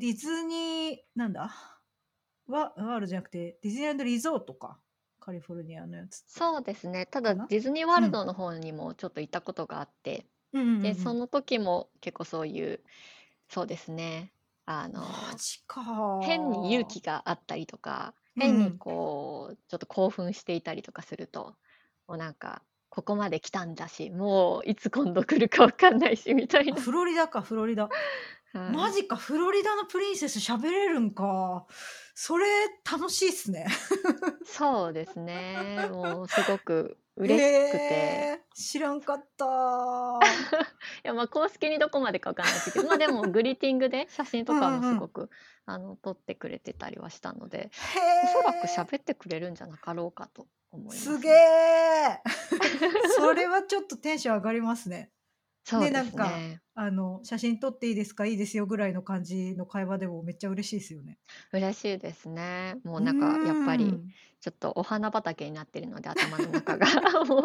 [0.00, 1.54] ィズニーなんだ、
[2.48, 4.80] ワワールドじゃなくて、ディズニーランドリゾートか、
[5.20, 6.24] カリフォルニアのやつ。
[6.26, 7.06] そうですね。
[7.06, 7.36] ただ？
[7.36, 8.04] ディズニーワーうん。
[8.06, 10.96] ルドの方にもちょっと行ったことがあって、うんで、うん。
[10.96, 12.80] その時も結構そういう、
[13.48, 14.32] そうですね、
[14.66, 15.04] あマの、
[15.38, 15.60] ジ
[16.26, 17.22] 変に勇気か。
[17.22, 18.78] があったりとか、変にうん。
[18.78, 21.56] こう、ちょっと興奮していたりとかすると、
[22.06, 26.80] もうなんか、ここまで来たんだし、もういつ今度来るか分かんないしみたいあ、な。
[26.80, 27.88] フロリダか、フロリダ。
[28.52, 28.72] はい。
[28.72, 31.66] マジか、フロリダのプリンセス喋れるんか。
[32.14, 32.46] それ
[32.90, 33.66] 楽しいっすね。
[34.44, 35.88] そうですね。
[35.90, 38.40] もうすごく嬉しくて。
[38.54, 39.44] 知らんかった。
[41.04, 44.82] いや、ま、公式にどこまでか分かんないですけど、ま、でも グリーティングで写真とかうんうんうん。
[44.82, 45.30] もすごく、
[45.66, 47.70] あの、撮ってくれてたりはしたので、へ
[48.24, 48.66] おそらくえ。
[48.66, 51.32] 喋ってくれるんじゃなかろうかと思いますげすね。
[51.32, 52.22] え。
[53.16, 55.10] それはちょっとテンション上がりますね。
[55.64, 56.60] で、そうでなんか、すね。
[56.74, 58.26] あの、写真撮っていいですか？
[58.26, 61.18] いいですよぐらいの感じの会話でもめっちゃ嬉しいすよね。
[61.52, 62.76] 嬉しいですね。
[62.84, 64.08] もうなんかやっぱり、ん。
[64.40, 66.86] ちょっとお花畑になってるので、頭の中が
[67.24, 67.42] もう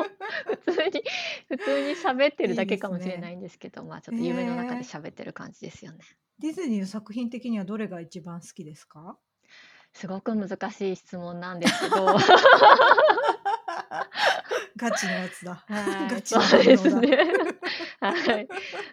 [0.65, 1.03] 普通に
[1.47, 2.89] 普通に喋ってるいいでだけか。
[2.89, 4.83] もしれないんですけど、ま、ちょっへと夢の中でえ。
[4.83, 5.99] 喋ってる感じですよね。
[6.39, 9.17] ディズニーの作品的にはどれが一番好きですか？
[9.93, 12.15] すごく難しい質問なんですけど。
[14.77, 15.63] ガチのやつだ。
[15.67, 16.63] はい、ガチのそう反応だ。
[16.63, 17.17] ですね。
[18.01, 18.49] はい。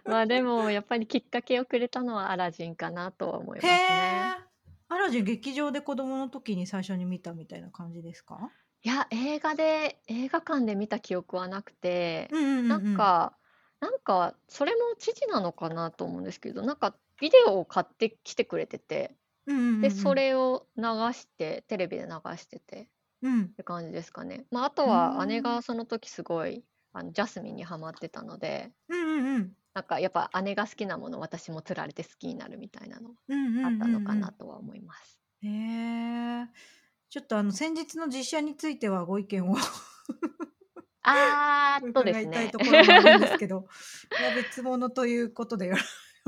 [0.07, 4.35] ま、でもやっぱりきっかけをくれたのはアラジンかなとは思いへますね。
[4.43, 4.47] え。
[4.89, 8.53] アラジン劇場で子供の時に最初に見たみたいな感じですか？
[8.83, 13.13] いや、映画で映画館で見た記憶はなくて、うんうんなんうんうん。
[13.13, 13.39] か
[13.81, 20.07] なんかそれも父なのかなと思うんですけど、なんかビデオを買ってきてくれてて、うんうんうで、んうん。
[20.07, 20.85] それを流
[21.15, 22.91] してテレビで流してて、
[23.23, 23.57] うん。
[23.57, 24.47] て感じですかね。
[24.51, 25.43] まあ、あとうーは姉ん。
[25.43, 26.65] がその時すごい、
[26.97, 29.53] あの、ジャスミンにハマってたのでうんうんうん。
[29.74, 34.14] なんかやっぱ姉が好きなもの、私も釣られて好きになるみたいなのあったのか。
[34.14, 35.20] なとは思います。
[35.42, 36.47] へえ。
[37.11, 39.57] ちょっとあの先日の実写についてはご意見を
[41.03, 42.51] あーっとで伺いたいすね。
[42.51, 43.68] ところもあるんですけど、
[44.18, 45.76] いや別物ということでよ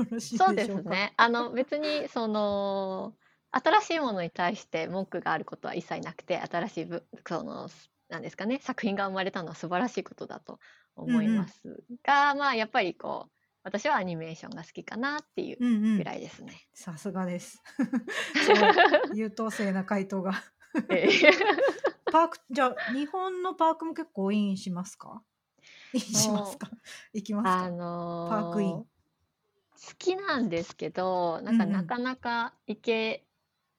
[0.09, 0.83] ろしいそうでしょうか？
[0.83, 1.13] ですね。
[1.17, 3.15] あの別にその、
[3.51, 7.67] 新しいものに対して文句があることは一切なくて、新しいぶその、
[8.09, 10.59] なんですかね、作品が生まれたのは素晴らしいことだと
[10.95, 11.45] 思いうんうん。
[11.45, 13.31] ますが、まあ、やっぱりこう、
[13.63, 16.03] 私はアニメーションが好きかなっていうぐうんうん。
[16.03, 16.65] らいですね。
[16.73, 17.61] さすがです。
[19.09, 20.33] 優等生な回答が。
[20.89, 21.31] ええ。
[22.09, 25.23] パークじゃあ、日本のパークも結構インしますか？
[25.93, 26.71] インしますか？
[27.13, 27.73] 行きますあか？
[28.25, 28.77] パークイン。
[28.77, 28.87] の、
[29.73, 31.73] 好きなんですけど、なんかうんう。
[31.73, 33.28] なんかなか行け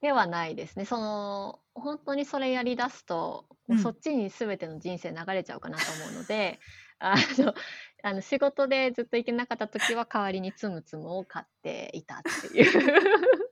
[0.00, 0.84] てはないですね。
[0.84, 3.76] その、ほんとにそれやり出すと、もう。
[3.76, 6.60] うそっちに全ての人生流れちゃうかなと思うので、
[6.98, 7.54] あの
[8.02, 12.66] あの仕事でずっと行けなかった時は代わりにつむつむを買っていたっていう。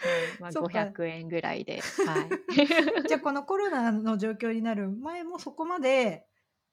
[0.00, 0.92] はい、ま、そっか。
[0.92, 2.38] 500円ぐらいで、はい。
[3.06, 6.28] じゃ、このコロナの状況になる前もそこまで、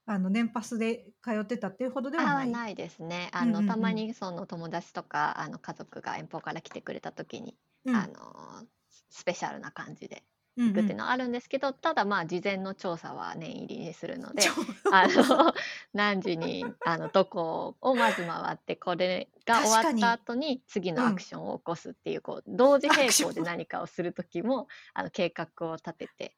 [0.05, 2.57] あの年パスで通ってたっていうほどではああ、ない？
[2.57, 3.29] ないですね。
[3.33, 4.05] あうんうの、たまんうん。
[4.05, 7.95] にその友達とか、あの家族が遠方から来てくれた時に、あうん。
[8.07, 8.67] の、
[9.09, 10.23] スペシャルな感じで
[10.57, 10.73] うんう。
[10.73, 14.51] 行くっていうんのはあるんですけど、ただまあ事前の調査は念入りにするので、調
[14.91, 15.23] あ査。
[15.23, 15.53] の、
[15.93, 20.11] 何時にあのどこをまず回って、これが終わった。
[20.11, 21.09] 後に次のうん。
[21.09, 23.09] アクションを起こすっていう、こう同時ア並。
[23.11, 26.35] 行で何かをする時も、あの計画を立てて、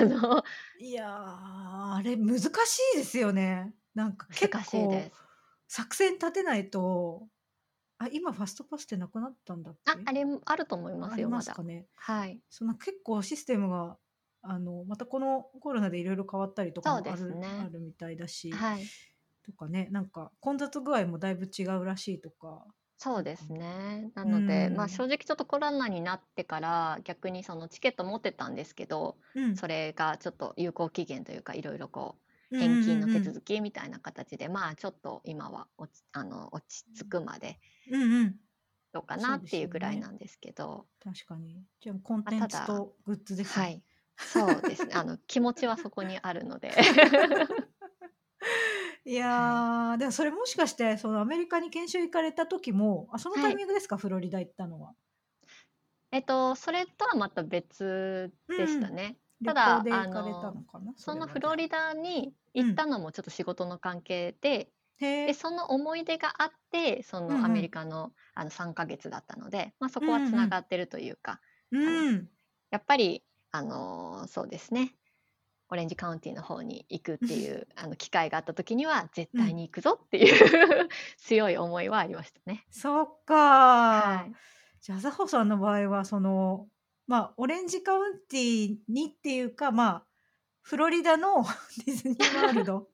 [0.00, 0.44] あの
[0.78, 2.48] いや、あれ難し
[2.94, 3.74] いですよね。
[3.94, 5.22] なんか結難しいで構す。
[5.68, 7.28] 作戦立てないと
[7.98, 10.04] あ、今ファストパスってなくなったんだっあ、け？
[10.04, 11.42] あれもあると思いまありすよ、まだ。
[11.42, 11.88] ますかね？
[11.94, 12.42] はい。
[12.50, 13.98] その結構システムが、
[14.42, 17.70] あの、またこのコロナで色々変わったりとかそうですもあるあね。
[17.70, 18.92] るみたいだし、はい。
[19.44, 22.66] とかね、なんか混雑具合もだいぶ違うらしいとか、
[22.98, 24.10] そうですね。
[24.14, 24.88] なうので、まあ、ん。
[24.88, 29.60] 正直ちょっとコロナになってから、逆にそのチケット持ってたんですけど、うん。
[29.60, 33.20] それがちょっと有効期限というか、色々こう、うんうん返金の手。
[33.20, 37.60] 続きみたいな形で、まあ、ちょっと今はおちあの、落ち着くまで
[37.90, 38.40] うんうん。
[38.92, 40.00] どうかなっていうぐらいね。
[40.00, 40.88] なんですけど。
[41.00, 41.64] 確かに。
[41.80, 43.62] じゃあ、コンま、テンツとグッズですね。
[43.62, 43.84] はい。
[44.22, 44.94] そうですね。
[44.94, 46.76] あの、 気持ちはそこにあるので。
[49.04, 49.54] いはい。
[49.54, 53.52] や、でもそれもしかして、そのアメリカに研修行かれた時も、あ、そのタはい。
[53.52, 53.96] イミングですか？
[53.96, 54.96] フロリダ行ったのは。
[56.12, 58.58] えっと、それとはまた別うんうん。
[58.58, 59.18] でしたね。
[59.42, 60.56] 旅ただ、あの？
[60.96, 61.26] そその。
[61.26, 62.74] フロリダに行っうん。
[62.74, 65.34] たのもちょっと仕事の関係で、で。
[65.34, 67.72] その思い出があって、そうのアメリんうん。
[67.72, 70.46] カの、あの、3ヶ月だったので、ま、そこはうんうん。
[70.46, 71.40] 繋がってるというか、
[71.70, 72.30] うあの、ん。
[72.70, 74.96] やっぱり、あの、そうですね、
[75.70, 79.50] オレンジカウンティの方に行くっていう、あの、機会があった時には、絶うん。
[79.50, 80.88] 対に行くぞっていう
[81.18, 82.66] 強い思いはありましたね。
[82.70, 84.24] そっか。
[84.24, 84.36] はい。
[84.80, 86.68] じゃあ、ザホさんの場合は、その、
[87.06, 90.06] ま、オレンジカウンティにっていうか、まあ、
[90.62, 91.42] フロリダの
[91.86, 92.90] ディズニーワールド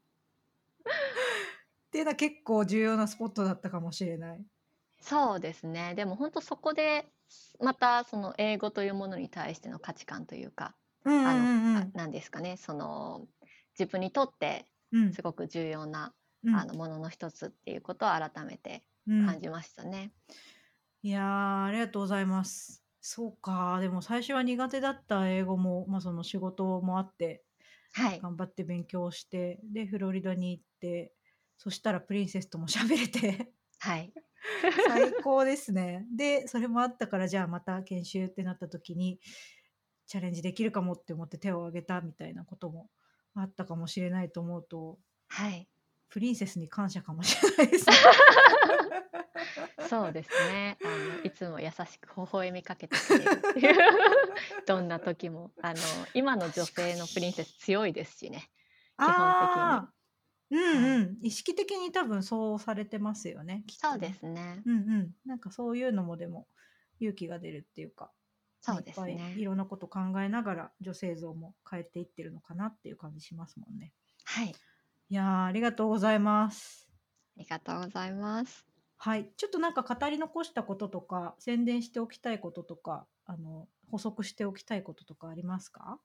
[1.92, 4.44] っていうのは結構重要なスポットだったかもしれない。
[5.00, 5.94] そうですね。
[5.94, 7.12] でもほんとそこで、
[7.60, 11.94] またその英語というものに対しての価値観というか、うんうんあの、あ、うんうん。
[11.94, 13.26] なんですかね、その、
[13.78, 15.16] 自分にとってうん。
[15.16, 16.14] すごく重要な、
[16.44, 16.58] うん。
[16.58, 19.36] あの、ものの一つっていうことを改めてうん。
[19.36, 20.12] 感じましたね。
[21.04, 22.84] いや、ありがとうございます。
[23.00, 27.44] そうか、でも最初は苦手だった英語も、ま、その仕事もあって、
[27.92, 28.24] はい。
[28.24, 31.14] 頑張って勉強して、で、フロリダに行って、
[31.62, 34.12] そしたらプリンセスとも喋れてはい。
[34.88, 36.04] 最高ですね。
[36.16, 39.20] で、それもあったから、じゃあまた研修ってなった時に、
[40.08, 42.90] チャレンジできるかもって思って手を挙げたみたいなことも
[43.36, 44.98] あったかもしれないと思うと
[45.28, 45.68] はい。
[46.10, 47.94] プリンセスに感謝かもしれないですね。
[49.88, 50.78] そうですね。
[50.84, 53.76] あの、いつも優しく微笑みかけてくれるっていう
[54.66, 55.52] どんな時も。
[55.62, 55.78] あの、
[56.12, 56.66] 今の女。
[56.66, 58.50] 性のプリンセス強いですしね、
[58.98, 60.01] 基本的に。
[60.52, 60.98] うんはい。
[61.00, 61.18] うん。
[61.22, 64.18] 意識的に多分そうされてますよね、きっそうでとね。
[64.18, 64.64] すね。
[64.66, 65.16] うんうん。
[65.26, 66.48] なんかそういうのもでも
[67.00, 68.12] 勇気が出るっていうか、ね、
[68.60, 69.44] そうですいっぱい。
[69.44, 73.94] いろんなこと考えながら女性像も変えていってるのかなっていう感じしますもんね。
[74.24, 74.60] はい。
[75.08, 76.90] いや、ありがとうございます。
[77.36, 78.66] ありがとうございます。
[78.96, 79.32] はい。
[79.36, 86.00] ちょっとなんか語り残したこととか、宣伝しておきたいこととか、あの、補足しておきたいこととかありますか？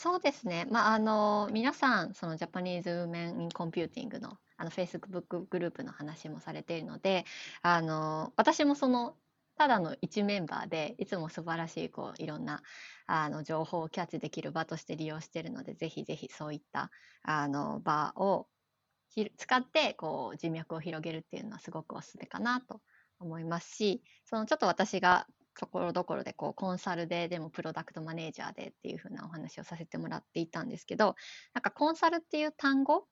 [0.00, 0.64] そうですね。
[0.70, 7.24] ま、ああの、皆さん、その Japanese Women in Computing の、あの、フェイスブックグループの話もされているので、
[7.62, 9.16] あの、私もその
[9.56, 12.62] ただの一メンバーでいつも素晴らしいこういろんな
[13.08, 16.92] あの情報をキャッチできる場として利用しているのでぜひぜひそういった
[17.24, 18.46] あの場を
[19.36, 22.80] 使ってこう人脈を広げるっていうのはすごくおすすめかなと
[23.18, 25.26] 思いますしそのちょっと私が
[25.58, 31.16] ところどころでこうコンサルででもプロダクトマネージャーでっていう風なお話をさせてもらっていたんですけど
[31.52, 33.06] なんかコンサルっていう単語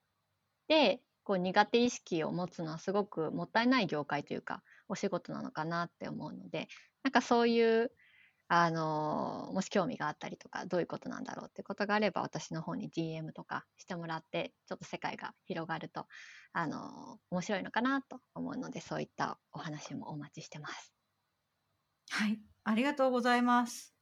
[0.68, 6.68] でこう苦手意識を持つのはすごくもったいない業界というかお仕事なのかなって思うので
[7.03, 7.90] なんかそういう
[8.49, 16.07] あのもし興味があったりとかどういうことなんだろうってことがあれば私の方に DM とかしてもらってちょっと世界が広がると
[16.53, 20.95] あの面白いのかなと思うのでそういったお話もお待ちしてます。
[22.11, 23.94] はい、ありがとうございます。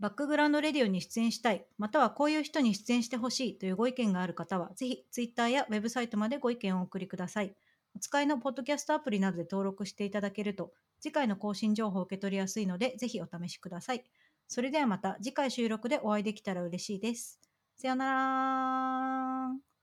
[0.00, 7.56] バックグラウンドレディオに出演したい、またはこういう人に出演してほしいというご意見がある方は、ぜひ Twitter やウェブサイトまでご意見をお送りください。
[7.94, 14.04] お使いのポッドキャストアプリなどで登録していただけると、次回の更新情報を受け取りやすいので、ぜひお試しください。
[14.48, 17.40] それではまた次回収録でお会いできたら嬉しいです。
[17.76, 18.04] さよな
[19.52, 19.73] ら